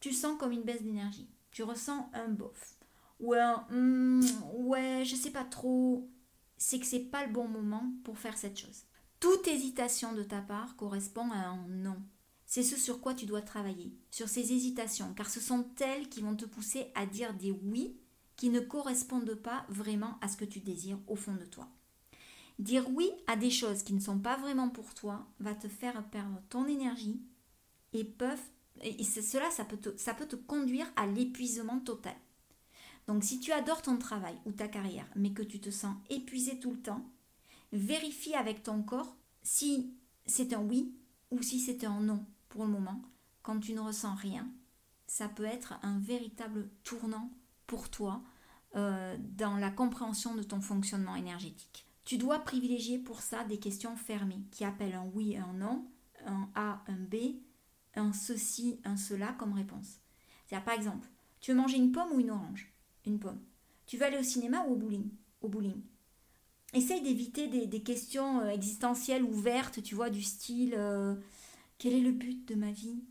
tu 0.00 0.12
sens 0.12 0.38
comme 0.38 0.52
une 0.52 0.62
baisse 0.62 0.82
d'énergie, 0.82 1.28
tu 1.50 1.62
ressens 1.62 2.10
un 2.14 2.28
bof, 2.28 2.78
ou 3.20 3.34
un 3.34 3.66
hmm, 3.70 4.22
ouais, 4.54 5.04
je 5.04 5.14
sais 5.14 5.30
pas 5.30 5.44
trop, 5.44 6.10
c'est 6.56 6.80
que 6.80 6.86
c'est 6.86 7.10
pas 7.10 7.26
le 7.26 7.32
bon 7.32 7.46
moment 7.46 7.92
pour 8.04 8.18
faire 8.18 8.36
cette 8.36 8.58
chose. 8.58 8.84
Toute 9.22 9.46
hésitation 9.46 10.12
de 10.14 10.24
ta 10.24 10.40
part 10.40 10.74
correspond 10.74 11.30
à 11.30 11.36
un 11.36 11.64
non. 11.68 12.02
C'est 12.44 12.64
ce 12.64 12.76
sur 12.76 13.00
quoi 13.00 13.14
tu 13.14 13.24
dois 13.24 13.40
travailler, 13.40 13.96
sur 14.10 14.28
ces 14.28 14.52
hésitations, 14.52 15.14
car 15.14 15.30
ce 15.30 15.38
sont 15.38 15.64
elles 15.78 16.08
qui 16.08 16.22
vont 16.22 16.34
te 16.34 16.44
pousser 16.44 16.88
à 16.96 17.06
dire 17.06 17.32
des 17.32 17.52
oui 17.52 17.96
qui 18.34 18.50
ne 18.50 18.58
correspondent 18.58 19.36
pas 19.36 19.64
vraiment 19.68 20.18
à 20.22 20.26
ce 20.26 20.36
que 20.36 20.44
tu 20.44 20.58
désires 20.58 20.98
au 21.06 21.14
fond 21.14 21.36
de 21.36 21.44
toi. 21.44 21.68
Dire 22.58 22.84
oui 22.90 23.12
à 23.28 23.36
des 23.36 23.50
choses 23.50 23.84
qui 23.84 23.94
ne 23.94 24.00
sont 24.00 24.18
pas 24.18 24.36
vraiment 24.38 24.68
pour 24.68 24.92
toi 24.92 25.24
va 25.38 25.54
te 25.54 25.68
faire 25.68 26.04
perdre 26.10 26.42
ton 26.48 26.66
énergie 26.66 27.22
et 27.92 28.02
peuvent 28.02 28.50
et 28.82 29.04
cela 29.04 29.50
peut 29.68 29.94
ça 29.98 30.14
peut 30.14 30.26
te 30.26 30.34
conduire 30.34 30.90
à 30.96 31.06
l'épuisement 31.06 31.78
total. 31.78 32.16
Donc 33.06 33.22
si 33.22 33.38
tu 33.38 33.52
adores 33.52 33.82
ton 33.82 33.98
travail 33.98 34.34
ou 34.46 34.50
ta 34.50 34.66
carrière 34.66 35.06
mais 35.14 35.30
que 35.30 35.44
tu 35.44 35.60
te 35.60 35.70
sens 35.70 35.94
épuisé 36.10 36.58
tout 36.58 36.72
le 36.72 36.82
temps, 36.82 37.08
Vérifie 37.72 38.34
avec 38.34 38.62
ton 38.62 38.82
corps 38.82 39.16
si 39.42 39.96
c'est 40.26 40.52
un 40.52 40.62
oui 40.62 40.94
ou 41.30 41.42
si 41.42 41.58
c'est 41.58 41.84
un 41.84 42.00
non 42.00 42.24
pour 42.48 42.64
le 42.64 42.70
moment. 42.70 43.02
Quand 43.42 43.58
tu 43.58 43.72
ne 43.72 43.80
ressens 43.80 44.14
rien, 44.14 44.48
ça 45.06 45.28
peut 45.28 45.44
être 45.44 45.74
un 45.82 45.98
véritable 45.98 46.70
tournant 46.84 47.30
pour 47.66 47.90
toi 47.90 48.22
euh, 48.76 49.16
dans 49.18 49.56
la 49.56 49.70
compréhension 49.70 50.34
de 50.34 50.42
ton 50.42 50.60
fonctionnement 50.60 51.16
énergétique. 51.16 51.86
Tu 52.04 52.18
dois 52.18 52.40
privilégier 52.40 52.98
pour 52.98 53.20
ça 53.20 53.44
des 53.44 53.58
questions 53.58 53.96
fermées 53.96 54.42
qui 54.50 54.64
appellent 54.64 54.94
un 54.94 55.10
oui 55.14 55.36
un 55.36 55.52
non, 55.52 55.86
un 56.26 56.48
A, 56.54 56.82
un 56.88 56.96
B, 56.96 57.40
un 57.94 58.12
ceci, 58.12 58.80
un 58.84 58.96
cela 58.96 59.32
comme 59.38 59.52
réponse. 59.52 59.98
Par 60.60 60.74
exemple, 60.74 61.08
tu 61.40 61.52
veux 61.52 61.56
manger 61.56 61.78
une 61.78 61.92
pomme 61.92 62.12
ou 62.12 62.20
une 62.20 62.30
orange? 62.30 62.72
Une 63.06 63.18
pomme. 63.18 63.40
Tu 63.86 63.96
veux 63.96 64.04
aller 64.04 64.18
au 64.18 64.22
cinéma 64.22 64.64
ou 64.66 64.72
au 64.72 64.76
bowling? 64.76 65.10
Au 65.40 65.48
bowling. 65.48 65.82
Essaye 66.74 67.02
d'éviter 67.02 67.48
des, 67.48 67.82
questions 67.82 68.40
euh, 68.40 68.48
existentielles 68.48 69.24
ouvertes, 69.24 69.82
tu 69.82 69.94
vois, 69.94 70.08
du 70.08 70.22
style 70.22 70.74
euh, 70.74 71.14
quel 71.78 71.92
est 71.92 72.00
le 72.00 72.12
but 72.12 72.46
de 72.48 72.54
ma 72.54 72.70
vie? 72.70 73.04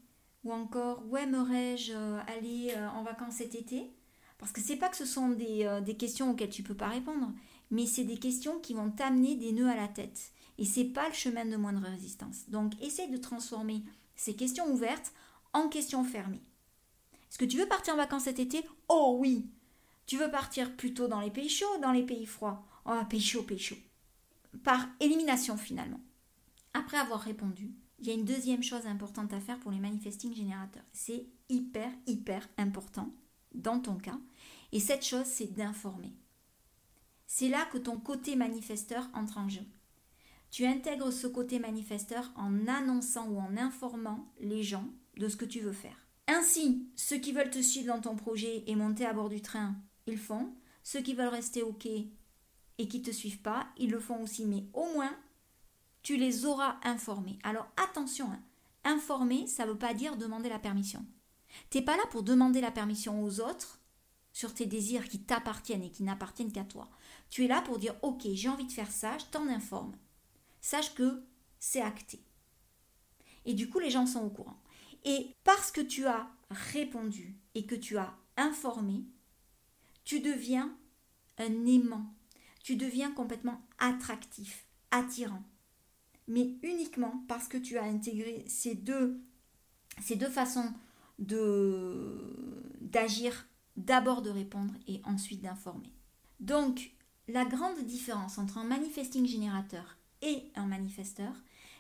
Ou 0.44 0.52
encore 0.52 1.04
où 1.08 1.16
aimerais-je 1.16 1.94
euh, 1.94 2.20
aller 2.26 2.74
en 2.96 3.04
vacances 3.04 3.36
cet 3.36 3.54
été? 3.54 3.92
Parce 4.40 4.52
que 4.52 4.62
c'est 4.62 4.78
pas 4.78 4.90
que 4.90 4.98
ce 4.98 5.06
sont 5.06 5.30
des, 5.30 5.96
questions 6.00 6.32
auxquelles 6.32 6.50
tu 6.50 6.64
peux 6.64 6.76
pas 6.76 6.88
répondre, 6.88 7.32
mais 7.70 7.86
c'est 7.86 8.04
des 8.04 8.18
questions 8.18 8.60
qui 8.60 8.74
vont 8.74 8.90
t'amener 8.90 9.36
des 9.36 9.52
nœuds 9.52 9.70
à 9.70 9.76
la 9.76 9.88
tête. 9.88 10.32
Et 10.58 10.66
c'est 10.66 10.86
pas 10.86 11.08
le 11.08 11.14
chemin 11.14 11.46
de 11.46 11.56
moindre 11.58 11.88
résistance. 11.88 12.50
Donc 12.50 12.74
essaye 12.82 13.12
de 13.12 13.18
transformer 13.18 13.84
ces 14.16 14.36
questions 14.36 14.72
ouvertes 14.72 15.14
en 15.54 15.70
questions 15.70 16.04
fermées. 16.04 16.42
Est-ce 17.30 17.38
que 17.38 17.46
tu 17.46 17.58
veux 17.58 17.68
partir 17.68 17.94
en 17.94 17.98
vacances 17.98 18.24
cet 18.24 18.40
été? 18.40 18.64
Oh 18.90 19.18
oui 19.20 19.46
Tu 20.08 20.18
veux 20.18 20.32
partir 20.32 20.76
plutôt 20.76 21.08
dans 21.08 21.22
les 21.22 21.30
pays 21.30 21.50
chauds 21.50 21.78
dans 21.80 21.92
les 21.92 22.04
pays 22.04 22.26
froids? 22.26 22.66
Oh, 22.86 23.00
pécho, 23.10 23.44
pécho. 23.44 23.76
Par 24.64 24.88
élimination 25.00 25.58
finalement. 25.58 26.00
Après 26.74 26.98
avoir 26.98 27.20
répondu, 27.20 27.72
il 28.00 28.08
y 28.08 28.12
a 28.12 28.14
une 28.14 28.26
deuxième 28.26 28.64
chose 28.64 28.88
importante 28.88 29.34
à 29.34 29.40
faire 29.40 29.60
pour 29.60 29.72
les 29.72 29.80
manifesting 29.80 30.34
générateurs. 30.34 30.84
C'est 30.92 31.28
hyper, 31.50 31.92
hyper 32.08 32.48
important 32.58 33.14
dans 33.54 33.80
ton 33.80 33.96
cas. 33.96 34.18
Et 34.72 34.80
cette 34.80 35.06
chose, 35.06 35.26
c'est 35.26 35.54
d'informer. 35.54 36.14
C'est 37.28 37.50
là 37.50 37.66
que 37.72 37.78
ton 37.78 37.98
côté 37.98 38.36
manifesteur 38.36 39.10
entre 39.14 39.38
en 39.38 39.48
jeu. 39.48 39.62
Tu 40.50 40.66
intègres 40.66 41.14
ce 41.14 41.28
côté 41.28 41.60
manifesteur 41.60 42.32
en 42.36 42.68
annonçant 42.68 43.28
ou 43.30 43.40
en 43.40 43.56
informant 43.56 44.34
les 44.40 44.64
gens 44.64 44.88
de 45.18 45.30
ce 45.30 45.38
que 45.38 45.46
tu 45.46 45.60
veux 45.60 45.72
faire. 45.72 46.08
Ainsi, 46.28 46.90
ceux 46.96 47.18
qui 47.18 47.32
veulent 47.32 47.50
te 47.50 47.62
suivre 47.62 47.94
dans 47.94 48.02
ton 48.02 48.16
projet 48.16 48.64
et 48.68 48.76
monter 48.76 49.06
à 49.06 49.14
bord 49.14 49.30
du 49.30 49.42
train, 49.42 49.76
ils 50.08 50.18
font. 50.18 50.54
Ceux 50.84 51.02
qui 51.02 51.14
veulent 51.14 51.28
rester 51.28 51.64
quai 51.80 52.12
et 52.82 52.88
qui 52.88 53.00
ne 53.00 53.06
te 53.06 53.12
suivent 53.12 53.42
pas, 53.42 53.68
ils 53.78 53.92
le 53.92 54.00
font 54.00 54.24
aussi, 54.24 54.46
mais 54.46 54.66
au 54.74 54.92
moins, 54.94 55.16
tu 56.02 56.18
les 56.18 56.46
auras 56.46 56.78
informés. 56.84 57.38
Alors 57.44 57.68
attention, 57.78 58.26
hein. 58.32 58.42
informer, 58.84 59.46
ça 59.46 59.66
ne 59.66 59.72
veut 59.72 59.78
pas 59.78 59.94
dire 59.94 60.18
demander 60.18 60.50
la 60.50 60.58
permission. 60.58 61.06
Tu 61.70 61.78
n'es 61.78 61.86
pas 61.86 61.96
là 61.96 62.04
pour 62.10 62.24
demander 62.24 62.60
la 62.60 62.72
permission 62.72 63.24
aux 63.24 63.40
autres 63.40 63.80
sur 64.34 64.54
tes 64.54 64.66
désirs 64.66 65.08
qui 65.10 65.20
t'appartiennent 65.20 65.84
et 65.84 65.92
qui 65.92 66.02
n'appartiennent 66.02 66.52
qu'à 66.52 66.64
toi. 66.64 66.90
Tu 67.30 67.46
es 67.46 67.48
là 67.48 67.62
pour 67.62 67.78
dire, 67.78 67.94
ok, 68.02 68.24
j'ai 68.34 68.50
envie 68.50 68.66
de 68.66 68.72
faire 68.72 68.92
ça, 68.92 69.16
je 69.20 69.26
t'en 69.26 69.48
informe. 69.48 69.96
Sache 70.60 70.96
que 70.96 71.24
c'est 71.60 71.82
acté. 71.82 72.20
Et 73.46 73.54
du 73.54 73.70
coup, 73.70 73.80
les 73.80 73.92
gens 73.92 74.08
sont 74.08 74.24
au 74.24 74.30
courant. 74.30 74.60
Et 75.04 75.36
parce 75.44 75.72
que 75.72 75.82
tu 75.82 76.08
as 76.08 76.28
répondu 76.50 77.38
et 77.54 77.66
que 77.66 77.76
tu 77.76 77.98
as 77.98 78.18
informé, 78.38 79.04
tu 80.04 80.20
deviens 80.20 80.76
un 81.38 81.66
aimant 81.68 82.12
tu 82.64 82.76
deviens 82.76 83.12
complètement 83.12 83.62
attractif, 83.80 84.66
attirant. 84.92 85.44
Mais 86.28 86.56
uniquement 86.64 87.24
parce 87.28 87.48
que 87.48 87.58
tu 87.58 87.78
as 87.78 87.84
intégré 87.84 88.44
ces 88.48 88.76
deux, 88.76 89.22
façons 90.32 90.72
d'agir, 92.80 93.48
d'abord 93.78 94.22
de 94.22 94.30
répondre 94.30 94.74
et 94.88 95.02
ensuite 95.04 95.42
d'informer. 95.42 95.92
Donc, 96.40 96.92
la 97.28 97.46
grande 97.46 97.80
différence 97.86 98.38
entre 98.38 98.58
un 98.58 98.64
manifesting 98.64 99.26
générateur 99.26 99.98
et 100.22 100.44
un 100.56 100.66
manifesteur, 100.66 101.34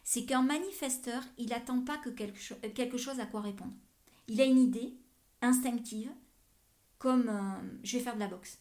c'est 0.04 0.26
qu'un 0.26 0.42
manifesteur, 0.42 1.24
il 1.38 1.50
n'attend 1.50 1.82
pas 1.82 1.98
que 1.98 2.10
quelque, 2.10 2.54
quelque, 2.70 2.98
chose 2.98 3.20
à 3.20 3.26
quoi 3.26 3.42
répondre. 3.42 3.74
Il 4.28 4.42
a 4.42 4.46
une 4.46 4.60
idée 4.60 4.98
instinctive, 5.42 6.12
comme 6.98 7.30
euh, 7.30 7.80
je 7.84 7.98
vais 7.98 8.04
faire 8.04 8.16
de 8.16 8.20
la 8.20 8.28
boxe. 8.28 8.60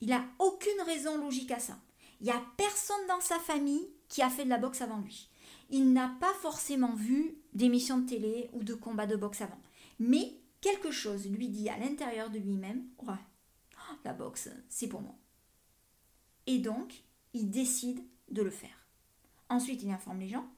Il 0.00 0.08
n'a 0.08 0.24
aucune 0.38 0.80
raison 0.86 1.18
logique 1.18 1.50
à 1.50 1.58
ça. 1.58 1.78
Il 2.20 2.24
n'y 2.24 2.32
a 2.32 2.42
personne 2.56 3.06
dans 3.08 3.20
sa 3.20 3.38
famille 3.38 3.88
qui 4.08 4.22
a 4.22 4.30
fait 4.30 4.44
de 4.44 4.50
la 4.50 4.58
boxe 4.58 4.80
avant 4.80 4.98
lui. 4.98 5.28
Il 5.70 5.92
n'a 5.92 6.16
pas 6.20 6.32
forcément 6.34 6.94
vu 6.94 7.36
d'émissions 7.52 7.98
de 7.98 8.08
télé 8.08 8.50
ou 8.52 8.64
de 8.64 8.74
combats 8.74 9.06
de 9.06 9.16
boxe 9.16 9.40
avant. 9.40 9.60
Mais 9.98 10.36
quelque 10.60 10.90
chose 10.90 11.28
lui 11.28 11.48
dit 11.48 11.68
à 11.68 11.78
l'intérieur 11.78 12.30
de 12.30 12.38
lui-même, 12.38 12.86
ouais, 13.02 13.14
la 14.04 14.12
boxe, 14.12 14.48
c'est 14.68 14.88
pour 14.88 15.00
moi. 15.00 15.14
Et 16.46 16.58
donc, 16.58 17.04
il 17.32 17.50
décide 17.50 18.02
de 18.30 18.42
le 18.42 18.50
faire. 18.50 18.86
Ensuite, 19.48 19.82
il 19.82 19.90
informe 19.90 20.20
les 20.20 20.28
gens, 20.28 20.48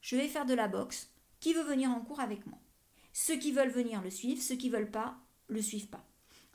je 0.00 0.16
vais 0.16 0.28
faire 0.28 0.46
de 0.46 0.54
la 0.54 0.68
boxe, 0.68 1.10
qui 1.40 1.54
veut 1.54 1.62
venir 1.62 1.90
en 1.90 2.00
cours 2.00 2.20
avec 2.20 2.46
moi? 2.46 2.58
Ceux 3.12 3.36
qui 3.36 3.52
veulent 3.52 3.70
venir 3.70 4.02
le 4.02 4.10
suivent, 4.10 4.42
ceux 4.42 4.56
qui 4.56 4.70
veulent 4.70 4.90
pas, 4.90 5.16
le 5.48 5.62
suivent 5.62 5.88
pas. 5.88 6.04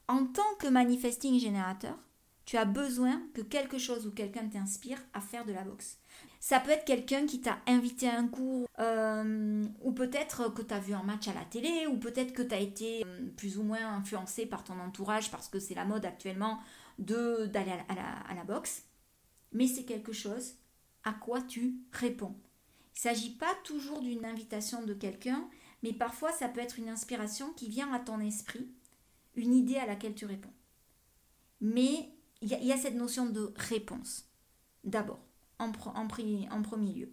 En 0.08 0.25
tant 0.25 0.55
que 0.60 0.67
manifesting 0.67 1.39
générateur, 1.39 1.98
tu 2.50 2.58
as 2.58 2.65
besoin 2.65 3.22
que 3.36 3.41
quelque 3.41 3.77
chose 3.77 4.08
ou 4.08 4.12
quelqu'un 4.12 4.50
t'inspire 4.50 4.98
à 5.13 5.22
faire 5.22 5.46
de 5.46 5.53
la 5.53 5.62
boxe. 5.62 6.00
Ça 6.39 6.60
peut 6.60 6.72
être 6.72 6.84
quelqu'un 6.84 7.27
qui 7.27 7.41
t'a 7.41 7.60
invité 7.68 8.10
à 8.10 8.18
un 8.18 8.27
cours, 8.27 8.68
euh, 8.79 9.68
ou 9.84 9.91
peut-être 9.91 10.51
que 10.56 10.63
tu 10.63 10.74
as 10.74 10.79
vu 10.79 10.96
un 10.96 11.03
match 11.03 11.27
à 11.27 11.36
la 11.36 11.46
télé, 11.46 11.86
ou 11.86 11.98
peut-être 11.98 12.34
que 12.34 12.41
tu 12.41 12.56
as 12.56 12.60
été 12.60 13.06
euh, 13.06 13.29
plus 13.38 13.60
ou 13.60 13.63
moins 13.63 13.94
influencé 13.94 14.48
par 14.48 14.63
ton 14.63 14.79
entourage 14.79 15.29
parce 15.29 15.48
que 15.48 15.60
c'est 15.60 15.75
la 15.75 15.86
mode 15.86 16.06
actuellement 16.06 16.60
d'aller 16.98 17.75
à, 17.88 18.32
à 18.32 18.34
la 18.34 18.44
boxe. 18.46 18.82
Mais 19.51 19.68
c'est 19.68 19.86
quelque 19.86 20.12
chose 20.12 20.56
à 21.03 21.13
quoi 21.13 21.44
tu 21.44 21.75
réponds. 21.91 22.36
Il 22.96 23.10
ne 23.10 23.13
s'agit 23.13 23.36
pas 23.36 23.53
toujours 23.63 24.01
d'une 24.01 24.25
invitation 24.25 24.82
de 24.82 24.96
quelqu'un, 24.96 25.48
mais 25.84 25.94
parfois 25.94 26.32
ça 26.32 26.50
peut 26.50 26.62
être 26.62 26.79
une 26.79 26.89
inspiration 26.89 27.53
qui 27.53 27.70
vient 27.70 27.94
à 27.94 28.00
ton 28.00 28.20
esprit, 28.20 28.72
une 29.36 29.53
idée 29.53 29.77
à 29.77 29.86
laquelle 29.86 30.15
tu 30.15 30.25
réponds. 30.25 30.50
Mais 31.62 32.10
il 32.41 32.48
y, 32.48 32.72
a 32.72 32.77
cette 32.77 32.96
notion 32.96 33.25
de 33.25 33.53
réponse, 33.55 34.25
d'abord, 34.84 35.19
en, 35.60 35.72
premier 35.72 36.93
lieu. 36.93 37.12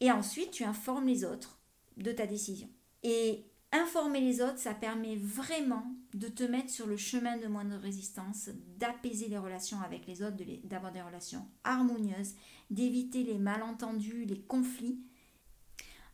Et 0.00 0.10
ensuite, 0.12 0.52
tu 0.52 0.64
informes 0.64 1.06
les 1.06 1.24
autres 1.24 1.58
de 1.96 2.12
ta 2.12 2.26
décision. 2.26 2.68
Et 3.02 3.44
informer 3.72 4.20
les 4.20 4.40
autres, 4.40 4.58
ça 4.58 4.74
permet 4.74 5.16
vraiment 5.16 5.90
de 6.14 6.28
te 6.28 6.44
mettre 6.44 6.70
sur 6.70 6.86
le 6.86 6.96
chemin 6.96 7.38
de 7.38 7.48
moindre 7.48 7.76
résistance, 7.76 8.50
d'apaiser 8.76 9.28
les 9.28 9.38
relations 9.38 9.80
avec 9.80 10.06
les 10.06 10.22
autres, 10.22 10.36
d'avoir 10.64 10.92
des 10.92 11.02
relations 11.02 11.46
harmonieuses, 11.64 12.34
d'éviter 12.70 13.24
les 13.24 13.38
malentendus, 13.38 14.26
les 14.26 14.40
conflits. 14.42 15.00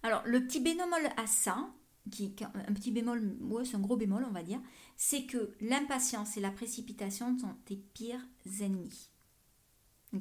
Alors, 0.03 0.23
le 0.25 0.45
petit 0.47 0.61
bémol 0.61 1.07
à 1.17 1.27
ça, 1.27 1.69
qui, 2.11 2.35
un 2.43 2.73
petit 2.73 2.91
bémol, 2.91 3.37
c'est 3.65 3.77
un 3.77 3.81
gros 3.81 3.97
bémol, 3.97 4.25
on 4.29 4.33
va 4.33 4.43
dire, 4.43 4.61
c'est 4.97 5.25
que 5.25 5.55
l'impatience 5.61 6.37
et 6.37 6.41
la 6.41 6.51
précipitation 6.51 7.39
sont 7.39 7.55
tes 7.65 7.77
pires 7.77 8.27
ennemis. 8.61 9.11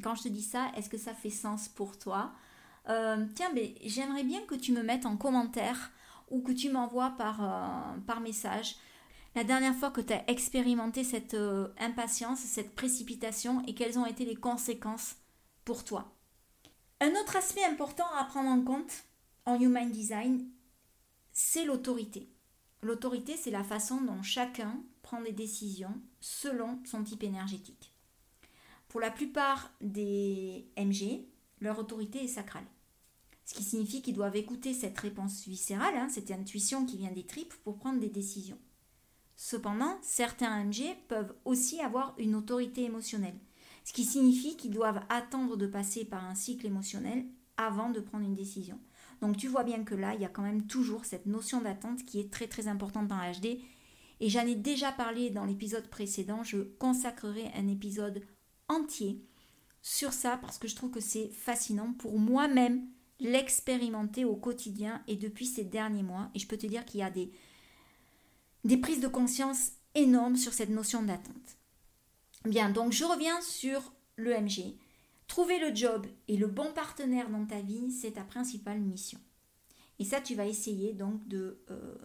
quand 0.03 0.15
je 0.15 0.23
te 0.23 0.27
dis 0.29 0.43
ça, 0.43 0.71
est-ce 0.77 0.89
que 0.89 0.97
ça 0.97 1.13
fait 1.13 1.29
sens 1.29 1.67
pour 1.67 1.97
toi? 1.97 2.33
Euh, 2.89 3.25
Tiens, 3.35 3.51
ben, 3.53 3.69
j'aimerais 3.83 4.23
bien 4.23 4.41
que 4.41 4.55
tu 4.55 4.71
me 4.71 4.83
mettes 4.83 5.05
en 5.05 5.17
commentaire 5.17 5.91
ou 6.29 6.41
que 6.41 6.51
tu 6.51 6.69
m'envoies 6.69 7.11
par, 7.17 7.43
euh, 7.43 7.99
par 8.07 8.21
message 8.21 8.75
la 9.35 9.43
dernière 9.43 9.75
fois 9.75 9.91
que 9.91 10.01
tu 10.01 10.13
as 10.13 10.29
expérimenté 10.29 11.03
cette 11.03 11.33
euh, 11.33 11.69
impatience, 11.79 12.39
cette 12.39 12.75
précipitation 12.75 13.63
et 13.65 13.73
quelles 13.73 13.97
ont 13.97 14.05
été 14.05 14.25
les 14.25 14.35
conséquences 14.35 15.15
pour 15.63 15.83
toi. 15.83 16.13
Un 16.99 17.11
autre 17.11 17.35
aspect 17.37 17.63
important 17.63 18.05
à 18.17 18.25
prendre 18.25 18.49
en 18.49 18.61
compte 18.61 19.03
en 19.45 19.59
Human 19.59 19.89
Design, 19.89 20.45
c'est 21.33 21.65
l'autorité. 21.65 22.29
L'autorité, 22.81 23.37
c'est 23.37 23.51
la 23.51 23.63
façon 23.63 24.01
dont 24.01 24.23
chacun 24.23 24.81
prend 25.01 25.21
des 25.21 25.31
décisions 25.31 26.01
selon 26.19 26.79
son 26.85 27.03
type 27.03 27.23
énergétique. 27.23 27.93
Pour 28.87 28.99
la 28.99 29.11
plupart 29.11 29.71
des 29.81 30.67
MG, 30.77 31.25
leur 31.59 31.79
autorité 31.79 32.23
est 32.23 32.27
sacrale. 32.27 32.65
Ce 33.45 33.53
qui 33.53 33.63
signifie 33.63 34.01
qu'ils 34.01 34.15
doivent 34.15 34.35
écouter 34.35 34.73
cette 34.73 34.97
réponse 34.99 35.45
viscérale, 35.47 35.95
hein, 35.95 36.09
cette 36.09 36.31
intuition 36.31 36.85
qui 36.85 36.97
vient 36.97 37.11
des 37.11 37.25
tripes, 37.25 37.53
pour 37.63 37.77
prendre 37.77 37.99
des 37.99 38.09
décisions. 38.09 38.57
Cependant, 39.35 39.97
certains 40.01 40.63
MG 40.63 40.95
peuvent 41.07 41.33
aussi 41.45 41.81
avoir 41.81 42.13
une 42.17 42.35
autorité 42.35 42.83
émotionnelle, 42.83 43.39
ce 43.83 43.93
qui 43.93 44.03
signifie 44.03 44.55
qu'ils 44.55 44.71
doivent 44.71 45.03
attendre 45.09 45.57
de 45.57 45.67
passer 45.67 46.05
par 46.05 46.25
un 46.25 46.35
cycle 46.35 46.67
émotionnel 46.67 47.25
avant 47.57 47.89
de 47.89 47.99
prendre 47.99 48.25
une 48.25 48.35
décision. 48.35 48.79
Donc 49.21 49.37
tu 49.37 49.47
vois 49.47 49.63
bien 49.63 49.83
que 49.83 49.95
là, 49.95 50.15
il 50.15 50.21
y 50.21 50.25
a 50.25 50.29
quand 50.29 50.41
même 50.41 50.65
toujours 50.65 51.05
cette 51.05 51.27
notion 51.27 51.61
d'attente 51.61 52.03
qui 52.05 52.19
est 52.19 52.31
très 52.31 52.47
très 52.47 52.67
importante 52.67 53.07
dans 53.07 53.17
HD. 53.17 53.59
Et 54.19 54.29
j'en 54.29 54.45
ai 54.45 54.55
déjà 54.55 54.91
parlé 54.91 55.29
dans 55.29 55.45
l'épisode 55.45 55.87
précédent, 55.87 56.43
je 56.43 56.57
consacrerai 56.57 57.51
un 57.55 57.67
épisode 57.67 58.23
entier 58.67 59.25
sur 59.81 60.13
ça 60.13 60.37
parce 60.37 60.57
que 60.57 60.67
je 60.67 60.75
trouve 60.75 60.91
que 60.91 60.99
c'est 60.99 61.29
fascinant 61.29 61.93
pour 61.93 62.19
moi-même 62.19 62.87
l'expérimenter 63.19 64.25
au 64.25 64.35
quotidien 64.35 65.03
et 65.07 65.15
depuis 65.15 65.45
ces 65.45 65.63
derniers 65.63 66.03
mois. 66.03 66.29
Et 66.35 66.39
je 66.39 66.47
peux 66.47 66.57
te 66.57 66.67
dire 66.67 66.85
qu'il 66.85 66.99
y 66.99 67.03
a 67.03 67.09
des, 67.09 67.31
des 68.63 68.77
prises 68.77 68.99
de 68.99 69.07
conscience 69.07 69.71
énormes 69.95 70.35
sur 70.35 70.53
cette 70.53 70.69
notion 70.69 71.03
d'attente. 71.03 71.57
Bien, 72.45 72.69
donc 72.69 72.91
je 72.91 73.03
reviens 73.03 73.39
sur 73.41 73.93
le 74.15 74.31
MG. 74.31 74.75
Trouver 75.31 75.59
le 75.59 75.73
job 75.73 76.07
et 76.27 76.35
le 76.35 76.47
bon 76.47 76.73
partenaire 76.73 77.29
dans 77.29 77.45
ta 77.45 77.61
vie, 77.61 77.89
c'est 77.89 78.11
ta 78.11 78.23
principale 78.25 78.81
mission. 78.81 79.17
Et 79.97 80.03
ça, 80.03 80.19
tu 80.19 80.35
vas 80.35 80.45
essayer 80.45 80.91
donc 80.91 81.25
de, 81.25 81.63
euh, 81.71 81.95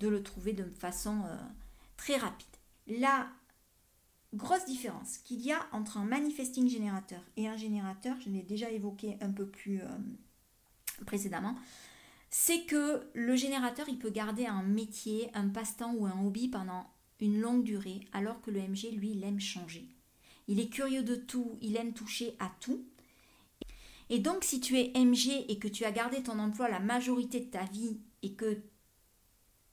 le 0.00 0.20
trouver 0.20 0.52
de 0.52 0.64
façon 0.64 1.22
euh, 1.24 1.36
très 1.96 2.16
rapide. 2.16 2.48
La 2.88 3.28
grosse 4.34 4.64
différence 4.64 5.18
qu'il 5.18 5.40
y 5.42 5.52
a 5.52 5.64
entre 5.70 5.96
un 5.96 6.04
manifesting 6.04 6.68
générateur 6.68 7.20
et 7.36 7.46
un 7.46 7.56
générateur, 7.56 8.16
je 8.20 8.30
l'ai 8.30 8.42
déjà 8.42 8.68
évoqué 8.68 9.16
un 9.20 9.30
peu 9.30 9.46
plus 9.46 9.80
euh, 9.80 11.04
précédemment, 11.06 11.54
c'est 12.30 12.64
que 12.64 13.06
le 13.14 13.36
générateur, 13.36 13.88
il 13.88 14.00
peut 14.00 14.10
garder 14.10 14.46
un 14.46 14.64
métier, 14.64 15.30
un 15.34 15.48
passe-temps 15.50 15.94
ou 15.94 16.04
un 16.04 16.20
hobby 16.20 16.48
pendant 16.48 16.90
une 17.20 17.40
longue 17.40 17.62
durée, 17.62 18.00
alors 18.12 18.42
que 18.42 18.50
le 18.50 18.60
MG, 18.60 18.90
lui, 18.90 19.12
il 19.12 19.22
aime 19.22 19.38
changer. 19.38 19.86
Il 20.52 20.60
est 20.60 20.68
curieux 20.68 21.02
de 21.02 21.14
tout, 21.14 21.56
il 21.62 21.78
aime 21.78 21.94
toucher 21.94 22.36
à 22.38 22.52
tout. 22.60 22.84
Et 24.10 24.18
donc 24.18 24.44
si 24.44 24.60
tu 24.60 24.78
es 24.78 24.92
MG 24.94 25.46
et 25.48 25.58
que 25.58 25.66
tu 25.66 25.86
as 25.86 25.92
gardé 25.92 26.22
ton 26.22 26.38
emploi 26.38 26.68
la 26.68 26.78
majorité 26.78 27.40
de 27.40 27.46
ta 27.46 27.64
vie 27.64 27.96
et 28.22 28.34
que 28.34 28.58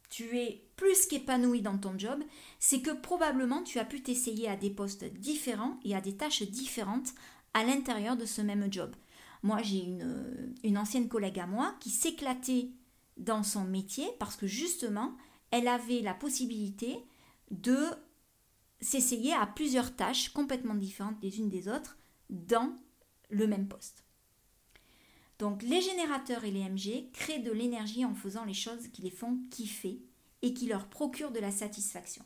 tu 0.10 0.38
es 0.38 0.64
plus 0.78 1.06
qu'épanoui 1.06 1.62
dans 1.62 1.78
ton 1.78 2.00
job, 2.00 2.24
c'est 2.60 2.80
que 2.80 2.92
probablement 2.92 3.62
tu 3.62 3.78
as 3.78 3.84
pu 3.84 4.02
t'essayer 4.02 4.48
à 4.48 4.56
des 4.56 4.70
postes 4.70 5.04
différents 5.04 5.78
et 5.84 5.98
à 5.98 6.00
des 6.00 6.16
tâches 6.16 6.44
différentes 6.44 7.10
à 7.54 7.66
l'intérieur 7.66 8.16
de 8.16 8.26
ce 8.26 8.42
même 8.42 8.72
job. 8.72 8.96
Moi, 9.44 9.62
j'ai 9.62 9.84
une, 9.84 10.56
une, 10.64 10.78
ancienne 10.78 11.10
collègue 11.10 11.42
à 11.42 11.46
moi 11.46 11.76
qui 11.82 11.90
s'éclatait 11.90 12.70
dans 13.18 13.44
son 13.44 13.66
métier 13.66 14.08
parce 14.18 14.38
que 14.38 14.48
justement, 14.48 15.18
elle 15.52 15.68
avait 15.68 16.00
la 16.00 16.14
possibilité 16.14 17.04
de 17.52 17.78
s'essayer 18.82 19.34
à 19.34 19.46
plusieurs 19.46 19.96
tâches 19.96 20.30
complètement 20.30 20.76
différentes 20.76 21.22
les 21.22 21.40
unes 21.40 21.50
des 21.50 21.68
autres 21.68 21.98
dans 22.30 22.76
le 23.30 23.48
même 23.48 23.68
poste. 23.68 24.04
Donc 25.38 25.64
les 25.64 25.82
générateurs 25.82 26.44
et 26.44 26.52
les 26.52 26.68
MG 26.68 27.12
créent 27.14 27.40
de 27.40 27.52
l'énergie 27.52 28.06
en 28.06 28.14
faisant 28.14 28.44
les 28.44 28.54
choses 28.54 28.90
qui 28.90 29.02
les 29.02 29.10
font 29.10 29.40
kiffer 29.50 30.02
et 30.42 30.54
qui 30.54 30.68
leur 30.68 30.88
procurent 30.88 31.32
de 31.32 31.40
la 31.40 31.52
satisfaction. 31.52 32.24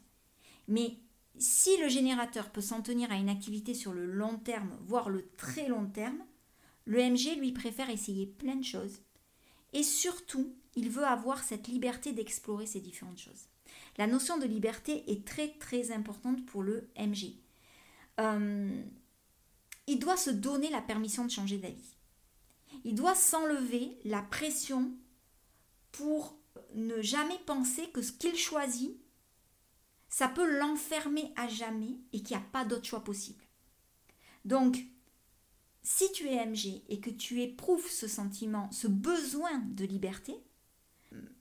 Mais 0.67 0.97
si 1.37 1.77
le 1.77 1.89
générateur 1.89 2.51
peut 2.51 2.61
s'en 2.61 2.81
tenir 2.81 3.11
à 3.11 3.15
une 3.15 3.29
activité 3.29 3.73
sur 3.73 3.93
le 3.93 4.05
long 4.05 4.37
terme, 4.37 4.77
voire 4.81 5.09
le 5.09 5.29
très 5.37 5.67
long 5.67 5.85
terme, 5.85 6.23
le 6.85 6.99
MG 6.99 7.37
lui 7.37 7.51
préfère 7.51 7.89
essayer 7.89 8.25
plein 8.25 8.55
de 8.55 8.63
choses. 8.63 8.99
Et 9.73 9.83
surtout, 9.83 10.55
il 10.75 10.89
veut 10.89 11.05
avoir 11.05 11.43
cette 11.43 11.67
liberté 11.67 12.13
d'explorer 12.13 12.65
ces 12.65 12.79
différentes 12.79 13.19
choses. 13.19 13.47
La 13.97 14.07
notion 14.07 14.37
de 14.37 14.45
liberté 14.45 15.03
est 15.11 15.25
très 15.25 15.49
très 15.59 15.91
importante 15.91 16.45
pour 16.45 16.63
le 16.63 16.89
MG. 16.97 17.35
Euh, 18.19 18.83
il 19.87 19.99
doit 19.99 20.17
se 20.17 20.29
donner 20.29 20.69
la 20.69 20.81
permission 20.81 21.25
de 21.25 21.31
changer 21.31 21.57
d'avis. 21.57 21.95
Il 22.83 22.95
doit 22.95 23.15
s'enlever 23.15 23.97
la 24.03 24.21
pression 24.21 24.91
pour 25.91 26.37
ne 26.75 27.01
jamais 27.01 27.37
penser 27.45 27.89
que 27.89 28.01
ce 28.01 28.11
qu'il 28.11 28.35
choisit, 28.35 28.97
ça 30.09 30.27
peut 30.27 30.59
l'enfermer 30.59 31.31
à 31.35 31.47
jamais 31.47 31.97
et 32.13 32.21
qu'il 32.21 32.37
n'y 32.37 32.43
a 32.43 32.45
pas 32.51 32.65
d'autre 32.65 32.85
choix 32.85 33.03
possible. 33.03 33.43
Donc, 34.45 34.77
si 35.81 36.11
tu 36.11 36.27
es 36.27 36.45
MG 36.45 36.83
et 36.89 36.99
que 36.99 37.09
tu 37.09 37.41
éprouves 37.41 37.89
ce 37.89 38.07
sentiment, 38.07 38.71
ce 38.71 38.87
besoin 38.87 39.59
de 39.59 39.85
liberté, 39.85 40.35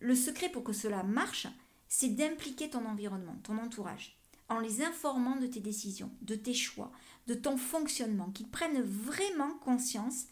le 0.01 0.15
secret 0.15 0.51
pour 0.51 0.65
que 0.65 0.73
cela 0.73 1.03
marche, 1.03 1.47
c'est 1.95 2.09
d'impliquer 2.09 2.71
ton 2.71 2.87
environnement, 2.87 3.37
ton 3.43 3.59
entourage, 3.59 4.17
en 4.49 4.61
les 4.61 4.81
informant 4.81 5.37
de 5.37 5.47
tes 5.47 5.61
décisions, 5.61 6.11
de 6.23 6.35
tes 6.35 6.55
choix, 6.55 6.91
de 7.27 7.35
ton 7.35 7.59
fonctionnement, 7.59 8.31
qu'ils 8.31 8.49
prennent 8.49 8.81
vraiment 8.81 9.53
conscience 9.59 10.25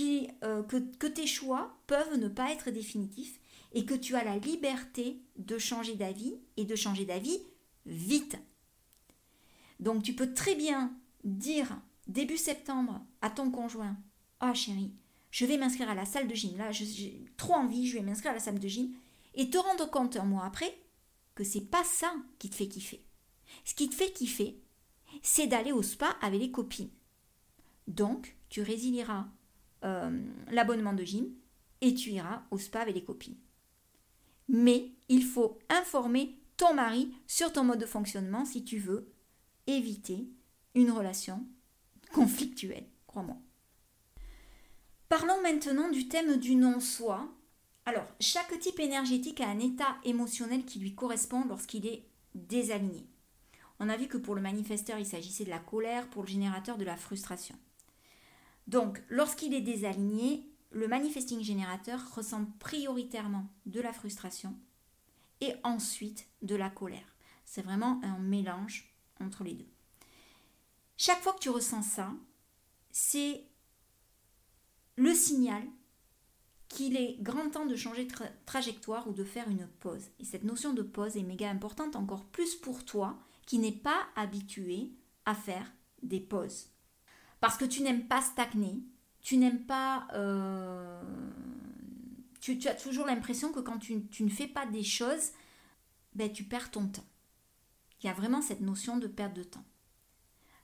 euh, 0.00 0.62
que, 0.62 0.76
que 0.76 1.08
tes 1.08 1.26
choix 1.26 1.76
peuvent 1.88 2.20
ne 2.20 2.28
pas 2.28 2.52
être 2.52 2.70
définitifs 2.70 3.40
et 3.72 3.84
que 3.84 3.94
tu 3.94 4.14
as 4.14 4.22
la 4.22 4.36
liberté 4.36 5.20
de 5.38 5.58
changer 5.58 5.96
d'avis 5.96 6.36
et 6.56 6.64
de 6.64 6.76
changer 6.76 7.04
d'avis 7.04 7.40
vite. 7.84 8.38
Donc 9.80 10.04
tu 10.04 10.14
peux 10.14 10.32
très 10.32 10.54
bien 10.54 10.94
dire 11.24 11.80
début 12.06 12.38
septembre 12.38 13.04
à 13.22 13.28
ton 13.28 13.50
conjoint 13.50 13.96
Ah 14.38 14.54
chérie, 14.54 14.92
je 15.32 15.46
vais 15.46 15.58
m'inscrire 15.58 15.90
à 15.90 15.96
la 15.96 16.04
salle 16.04 16.28
de 16.28 16.34
gym. 16.36 16.56
Là, 16.58 16.70
j'ai 16.70 17.24
trop 17.36 17.54
envie, 17.54 17.88
je 17.88 17.98
vais 17.98 18.04
m'inscrire 18.04 18.30
à 18.30 18.34
la 18.34 18.40
salle 18.40 18.60
de 18.60 18.68
gym. 18.68 18.92
Et 19.34 19.50
te 19.50 19.58
rendre 19.58 19.90
compte 19.90 20.16
un 20.16 20.24
mois 20.24 20.44
après 20.44 20.72
que 21.34 21.44
c'est 21.44 21.62
pas 21.70 21.84
ça 21.84 22.14
qui 22.38 22.50
te 22.50 22.54
fait 22.54 22.68
kiffer. 22.68 23.04
Ce 23.64 23.74
qui 23.74 23.88
te 23.88 23.94
fait 23.94 24.12
kiffer, 24.12 24.60
c'est 25.22 25.46
d'aller 25.46 25.72
au 25.72 25.82
spa 25.82 26.16
avec 26.20 26.40
les 26.40 26.50
copines. 26.50 26.90
Donc, 27.86 28.36
tu 28.48 28.62
résilieras 28.62 29.26
euh, 29.84 30.22
l'abonnement 30.50 30.92
de 30.92 31.04
gym 31.04 31.26
et 31.80 31.94
tu 31.94 32.10
iras 32.10 32.42
au 32.50 32.58
spa 32.58 32.80
avec 32.80 32.94
les 32.94 33.04
copines. 33.04 33.36
Mais 34.48 34.92
il 35.08 35.24
faut 35.24 35.58
informer 35.68 36.38
ton 36.56 36.74
mari 36.74 37.12
sur 37.26 37.52
ton 37.52 37.64
mode 37.64 37.80
de 37.80 37.86
fonctionnement 37.86 38.44
si 38.44 38.64
tu 38.64 38.78
veux 38.78 39.12
éviter 39.66 40.28
une 40.74 40.90
relation 40.90 41.46
conflictuelle, 42.12 42.86
crois-moi. 43.06 43.36
Parlons 45.08 45.42
maintenant 45.42 45.90
du 45.90 46.08
thème 46.08 46.36
du 46.36 46.54
non-soi. 46.54 47.28
Alors, 47.84 48.06
chaque 48.20 48.58
type 48.60 48.78
énergétique 48.78 49.40
a 49.40 49.48
un 49.48 49.58
état 49.58 49.96
émotionnel 50.04 50.64
qui 50.64 50.78
lui 50.78 50.94
correspond 50.94 51.44
lorsqu'il 51.46 51.86
est 51.86 52.04
désaligné. 52.34 53.06
On 53.80 53.88
a 53.88 53.96
vu 53.96 54.06
que 54.06 54.18
pour 54.18 54.36
le 54.36 54.40
manifesteur, 54.40 54.98
il 54.98 55.06
s'agissait 55.06 55.44
de 55.44 55.50
la 55.50 55.58
colère, 55.58 56.08
pour 56.10 56.22
le 56.22 56.28
générateur, 56.28 56.78
de 56.78 56.84
la 56.84 56.96
frustration. 56.96 57.56
Donc, 58.68 59.02
lorsqu'il 59.08 59.54
est 59.54 59.60
désaligné, 59.60 60.48
le 60.70 60.86
manifesting 60.86 61.42
générateur 61.42 62.14
ressent 62.14 62.46
prioritairement 62.60 63.46
de 63.66 63.80
la 63.80 63.92
frustration 63.92 64.56
et 65.40 65.54
ensuite 65.64 66.28
de 66.42 66.54
la 66.54 66.70
colère. 66.70 67.16
C'est 67.44 67.62
vraiment 67.62 68.00
un 68.04 68.18
mélange 68.18 68.94
entre 69.20 69.42
les 69.42 69.54
deux. 69.54 69.68
Chaque 70.96 71.20
fois 71.20 71.32
que 71.32 71.40
tu 71.40 71.50
ressens 71.50 71.82
ça, 71.82 72.12
c'est 72.92 73.44
le 74.96 75.12
signal 75.14 75.64
qu'il 76.72 76.96
est 76.96 77.16
grand 77.20 77.50
temps 77.50 77.66
de 77.66 77.76
changer 77.76 78.06
de 78.06 78.12
trajectoire 78.46 79.06
ou 79.06 79.12
de 79.12 79.24
faire 79.24 79.48
une 79.48 79.66
pause. 79.80 80.08
Et 80.18 80.24
cette 80.24 80.44
notion 80.44 80.72
de 80.72 80.82
pause 80.82 81.18
est 81.18 81.22
méga 81.22 81.50
importante 81.50 81.96
encore 81.96 82.24
plus 82.24 82.54
pour 82.54 82.84
toi 82.84 83.18
qui 83.46 83.58
n'es 83.58 83.72
pas 83.72 84.06
habitué 84.16 84.90
à 85.26 85.34
faire 85.34 85.70
des 86.02 86.20
pauses. 86.20 86.70
Parce 87.40 87.58
que 87.58 87.66
tu 87.66 87.82
n'aimes 87.82 88.06
pas 88.08 88.22
stagner, 88.22 88.82
tu 89.20 89.36
n'aimes 89.36 89.66
pas... 89.66 90.08
Euh, 90.14 91.02
tu, 92.40 92.58
as 92.66 92.74
toujours 92.74 93.06
l'impression 93.06 93.52
que 93.52 93.60
quand 93.60 93.78
tu, 93.78 94.02
ne 94.20 94.28
fais 94.30 94.48
pas 94.48 94.64
des 94.64 94.82
choses, 94.82 95.32
ben, 96.14 96.32
tu 96.32 96.44
perds 96.44 96.70
ton 96.70 96.88
temps. 96.88 97.04
Il 98.02 98.06
y 98.06 98.10
a 98.10 98.14
vraiment 98.14 98.40
cette 98.40 98.62
notion 98.62 98.96
de 98.96 99.06
perte 99.06 99.34
de 99.34 99.44
temps. 99.44 99.64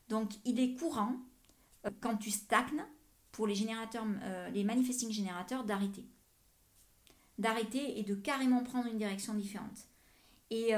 Donc 0.09 0.33
il 0.47 0.59
est 0.59 0.75
courant, 0.75 1.17
euh, 1.87 1.91
quand 2.01 2.17
tu 2.17 2.31
stagnes, 2.31 2.85
pour 3.39 3.47
les 3.47 3.55
générateurs, 3.55 4.05
euh, 4.25 4.51
les 4.51 4.65
manifesting 4.65 5.13
générateurs, 5.13 5.63
d'arrêter. 5.63 6.05
D'arrêter 7.39 7.97
et 8.01 8.03
de 8.03 8.17
carrément 8.17 8.65
prendre 8.65 8.89
une 8.89 8.99
direction 8.99 9.33
différente. 9.33 9.87
Et 10.51 10.73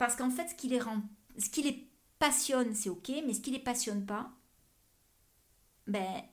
parce 0.00 0.16
qu'en 0.16 0.30
fait, 0.30 0.48
ce 0.48 0.56
qui 0.56 0.66
les 0.66 0.80
rend, 0.80 1.00
ce 1.38 1.48
qui 1.48 1.62
les 1.62 1.88
passionne, 2.18 2.74
c'est 2.74 2.88
ok, 2.88 3.12
mais 3.24 3.34
ce 3.34 3.40
qui 3.40 3.52
les 3.52 3.60
passionne 3.60 4.04
pas, 4.04 4.32
ben, 5.86 6.24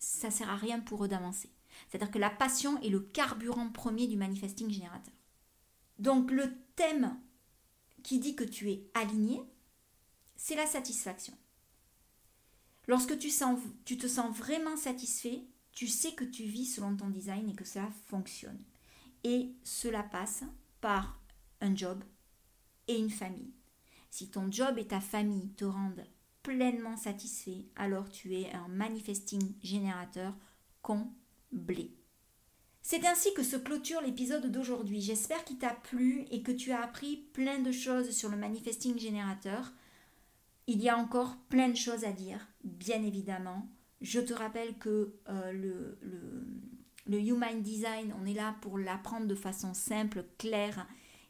ça 0.00 0.32
sert 0.32 0.50
à 0.50 0.56
rien 0.56 0.80
pour 0.80 1.04
eux 1.04 1.08
d'avancer. 1.08 1.48
C'est-à-dire 1.88 2.10
que 2.10 2.18
la 2.18 2.30
passion 2.30 2.82
est 2.82 2.88
le 2.88 2.98
carburant 2.98 3.68
premier 3.68 4.08
du 4.08 4.16
manifesting 4.16 4.70
générateur. 4.70 5.14
Donc 6.00 6.32
le 6.32 6.52
thème 6.74 7.16
qui 8.02 8.18
dit 8.18 8.34
que 8.34 8.42
tu 8.42 8.72
es 8.72 8.90
aligné, 8.94 9.40
c'est 10.34 10.56
la 10.56 10.66
satisfaction. 10.66 11.36
Lorsque 12.90 13.16
tu, 13.18 13.28
te 13.28 14.06
sens 14.08 14.36
vraiment 14.36 14.76
satisfait, 14.76 15.44
tu 15.70 15.86
sais 15.86 16.10
que 16.10 16.24
tu 16.24 16.42
vis 16.42 16.66
selon 16.66 16.96
ton 16.96 17.08
design 17.08 17.48
et 17.48 17.54
que 17.54 17.64
ça 17.64 17.88
fonctionne. 18.08 18.58
Et 19.22 19.54
cela 19.62 20.02
passe 20.02 20.42
par 20.80 21.22
un 21.60 21.76
job 21.76 22.02
et 22.88 22.98
une 22.98 23.08
famille. 23.08 23.54
Si 24.10 24.28
ton 24.28 24.50
job 24.50 24.76
et 24.76 24.88
ta 24.88 24.98
famille 24.98 25.52
te 25.52 25.64
rendent 25.64 26.04
pleinement 26.42 26.96
satisfait, 26.96 27.68
alors 27.76 28.10
tu 28.10 28.34
es 28.34 28.52
un 28.52 28.66
manifesting 28.66 29.54
générateur 29.62 30.34
comblé. 30.82 31.94
C'est 32.82 33.06
ainsi 33.06 33.32
que 33.34 33.44
se 33.44 33.54
clôture 33.56 34.00
l'épisode 34.00 34.50
d'aujourd'hui. 34.50 35.00
J'espère 35.00 35.44
qu'il 35.44 35.58
t'a 35.58 35.74
plu 35.74 36.24
et 36.32 36.42
que 36.42 36.50
tu 36.50 36.72
as 36.72 36.82
appris 36.82 37.18
plein 37.34 37.60
de 37.60 37.70
choses 37.70 38.10
sur 38.10 38.30
le 38.30 38.36
manifesting 38.36 38.98
générateur. 38.98 39.72
Il 40.72 40.80
y 40.80 40.88
a 40.88 40.96
encore 40.96 41.36
plein 41.48 41.68
de 41.68 41.74
choses 41.74 42.04
à 42.04 42.12
dire, 42.12 42.46
bien 42.62 43.02
évidemment. 43.02 43.68
Je 44.00 44.20
te 44.20 44.32
rappelle 44.32 44.78
que 44.78 45.16
euh, 45.28 45.96
le, 47.08 47.18
Human 47.18 47.60
Design, 47.60 48.14
on 48.22 48.24
est 48.24 48.34
là 48.34 48.54
pour 48.60 48.78
l'apprendre 48.78 49.26
de 49.26 49.34
façon 49.34 49.74
simple, 49.74 50.24
claire 50.38 50.86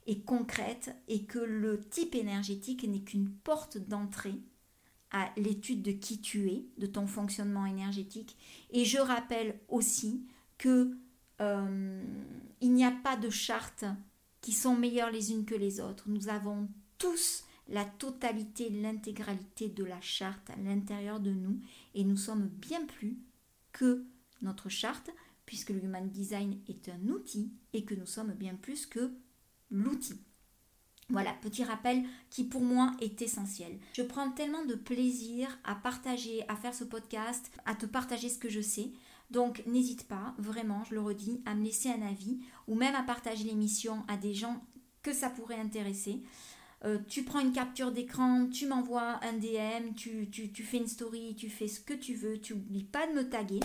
et 0.07 0.21
concrète 0.21 0.95
et 1.09 1.25
que 1.25 1.39
le 1.39 1.81
type 1.81 2.17
énergétique 2.17 2.87
n'est 2.87 3.01
qu'une 3.01 3.31
porte 3.31 3.79
d'entrée 3.79 4.43
à 5.11 5.31
l'étude 5.39 5.81
de 5.81 5.93
qui 5.93 6.21
tu 6.21 6.51
es, 6.51 6.67
de 6.77 6.85
ton 6.87 7.07
fonctionnement 7.07 7.65
énergétique. 7.65 8.37
Et 8.69 8.85
je 8.85 8.99
rappelle 8.99 9.59
aussi 9.69 10.27
que 10.59 10.99
euh, 11.41 12.05
il 12.61 12.75
n'y 12.75 12.85
a 12.85 12.91
pas 12.91 13.17
de 13.17 13.31
chartes 13.31 13.87
qui 14.43 14.53
sont 14.53 14.77
meilleures 14.77 15.11
les 15.11 15.33
unes 15.33 15.47
que 15.47 15.55
les 15.55 15.81
autres. 15.81 16.05
Nous 16.11 16.29
avons 16.29 16.69
tous 16.99 17.45
la 17.71 17.85
totalité, 17.85 18.69
l'intégralité 18.69 19.69
de 19.69 19.85
la 19.85 20.01
charte 20.01 20.51
à 20.51 20.57
l'intérieur 20.57 21.21
de 21.21 21.31
nous 21.31 21.61
et 21.95 22.05
nous 22.05 22.17
sommes 22.17 22.49
bien 22.49 22.85
plus 22.85 23.17
que 23.73 24.05
notre 24.43 24.69
charte 24.69 25.11
puisque 25.47 25.71
le 25.71 25.83
Human 25.83 26.09
Design 26.09 26.59
est 26.69 26.89
un 26.89 27.09
outil 27.09 27.53
et 27.73 27.85
que 27.85 27.95
nous 27.95 28.07
sommes 28.07 28.33
bien 28.33 28.55
plus 28.55 28.87
que 28.87 29.11
l'outil. 29.71 30.21
Voilà, 31.09 31.33
petit 31.43 31.65
rappel 31.65 32.05
qui 32.31 32.45
pour 32.45 32.63
moi 32.63 32.93
est 33.01 33.21
essentiel. 33.21 33.79
Je 33.95 34.03
prends 34.03 34.31
tellement 34.31 34.65
de 34.65 34.77
plaisir 34.77 35.59
à 35.65 35.75
partager, 35.75 36.45
à 36.49 36.55
faire 36.55 36.75
ce 36.75 36.85
podcast, 36.85 37.51
à 37.65 37.75
te 37.75 37.87
partager 37.87 38.29
ce 38.29 38.39
que 38.39 38.49
je 38.49 38.61
sais. 38.61 38.93
Donc 39.31 39.65
n'hésite 39.67 40.07
pas, 40.07 40.35
vraiment, 40.39 40.85
je 40.85 40.95
le 40.95 41.01
redis, 41.01 41.43
à 41.47 41.55
me 41.55 41.65
laisser 41.65 41.91
un 41.91 42.03
avis 42.03 42.39
ou 42.69 42.77
même 42.77 42.95
à 42.95 43.03
partager 43.03 43.45
l'émission 43.45 44.05
à 44.07 44.17
des 44.17 44.35
gens 44.35 44.65
que 45.03 45.13
ça 45.13 45.31
pourrait 45.31 45.59
intéresser. 45.59 46.23
Euh, 46.85 46.99
tu 47.09 47.25
prends 47.25 47.41
une 47.41 47.53
capture 47.53 47.93
d'écran, 47.93 48.47
tu 48.47 48.67
m'envoies 48.67 49.21
un 49.23 49.35
DM, 49.35 49.93
tu, 49.95 50.27
fais 50.65 50.79
une 50.79 50.87
story, 50.87 51.35
tu 51.37 51.51
fais 51.51 51.69
ce 51.69 51.79
que 51.81 51.93
tu 51.93 52.15
veux, 52.15 52.41
tu 52.41 52.55
n'oublies 52.55 52.85
pas 52.85 53.07
de 53.07 53.13
me 53.13 53.29
taguer. 53.29 53.61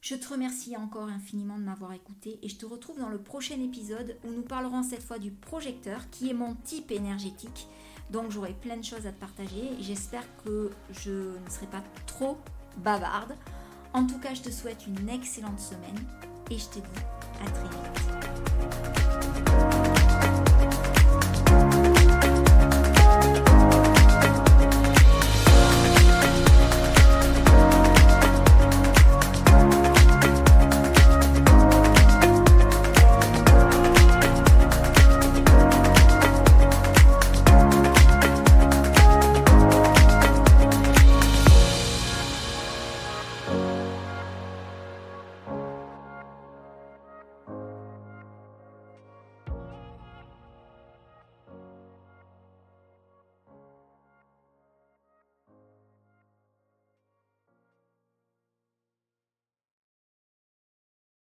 Je 0.00 0.16
te 0.16 0.28
remercie 0.28 0.76
encore 0.76 1.08
infiniment 1.08 1.58
de 1.58 1.64
m'avoir 1.64 1.92
écouté 1.92 2.38
et 2.42 2.48
je 2.48 2.56
te 2.56 2.66
retrouve 2.66 2.98
dans 2.98 3.08
le 3.08 3.18
prochain 3.18 3.60
épisode 3.60 4.16
où 4.24 4.30
nous 4.30 4.42
parlerons 4.42 4.82
cette 4.82 5.02
fois 5.02 5.18
du 5.18 5.30
projecteur 5.30 6.10
qui 6.10 6.28
est 6.30 6.34
mon 6.34 6.54
type 6.54 6.90
énergétique. 6.90 7.68
Donc 8.10 8.30
j'aurai 8.30 8.52
plein 8.52 8.76
de 8.76 8.84
choses 8.84 9.06
à 9.06 9.12
te 9.12 9.20
partager 9.20 9.72
et 9.78 9.82
j'espère 9.82 10.24
que 10.44 10.70
je 10.92 11.10
ne 11.10 11.50
serai 11.50 11.66
pas 11.66 11.82
trop 12.06 12.38
bavarde. 12.78 13.36
En 13.92 14.06
tout 14.06 14.18
cas, 14.18 14.34
je 14.34 14.42
te 14.42 14.50
souhaite 14.50 14.86
une 14.86 15.08
excellente 15.08 15.58
semaine 15.58 16.06
et 16.50 16.58
je 16.58 16.66
te 16.66 16.78
dis 16.78 16.84
à 17.40 17.50
très 17.50 17.68
vite. 17.68 17.96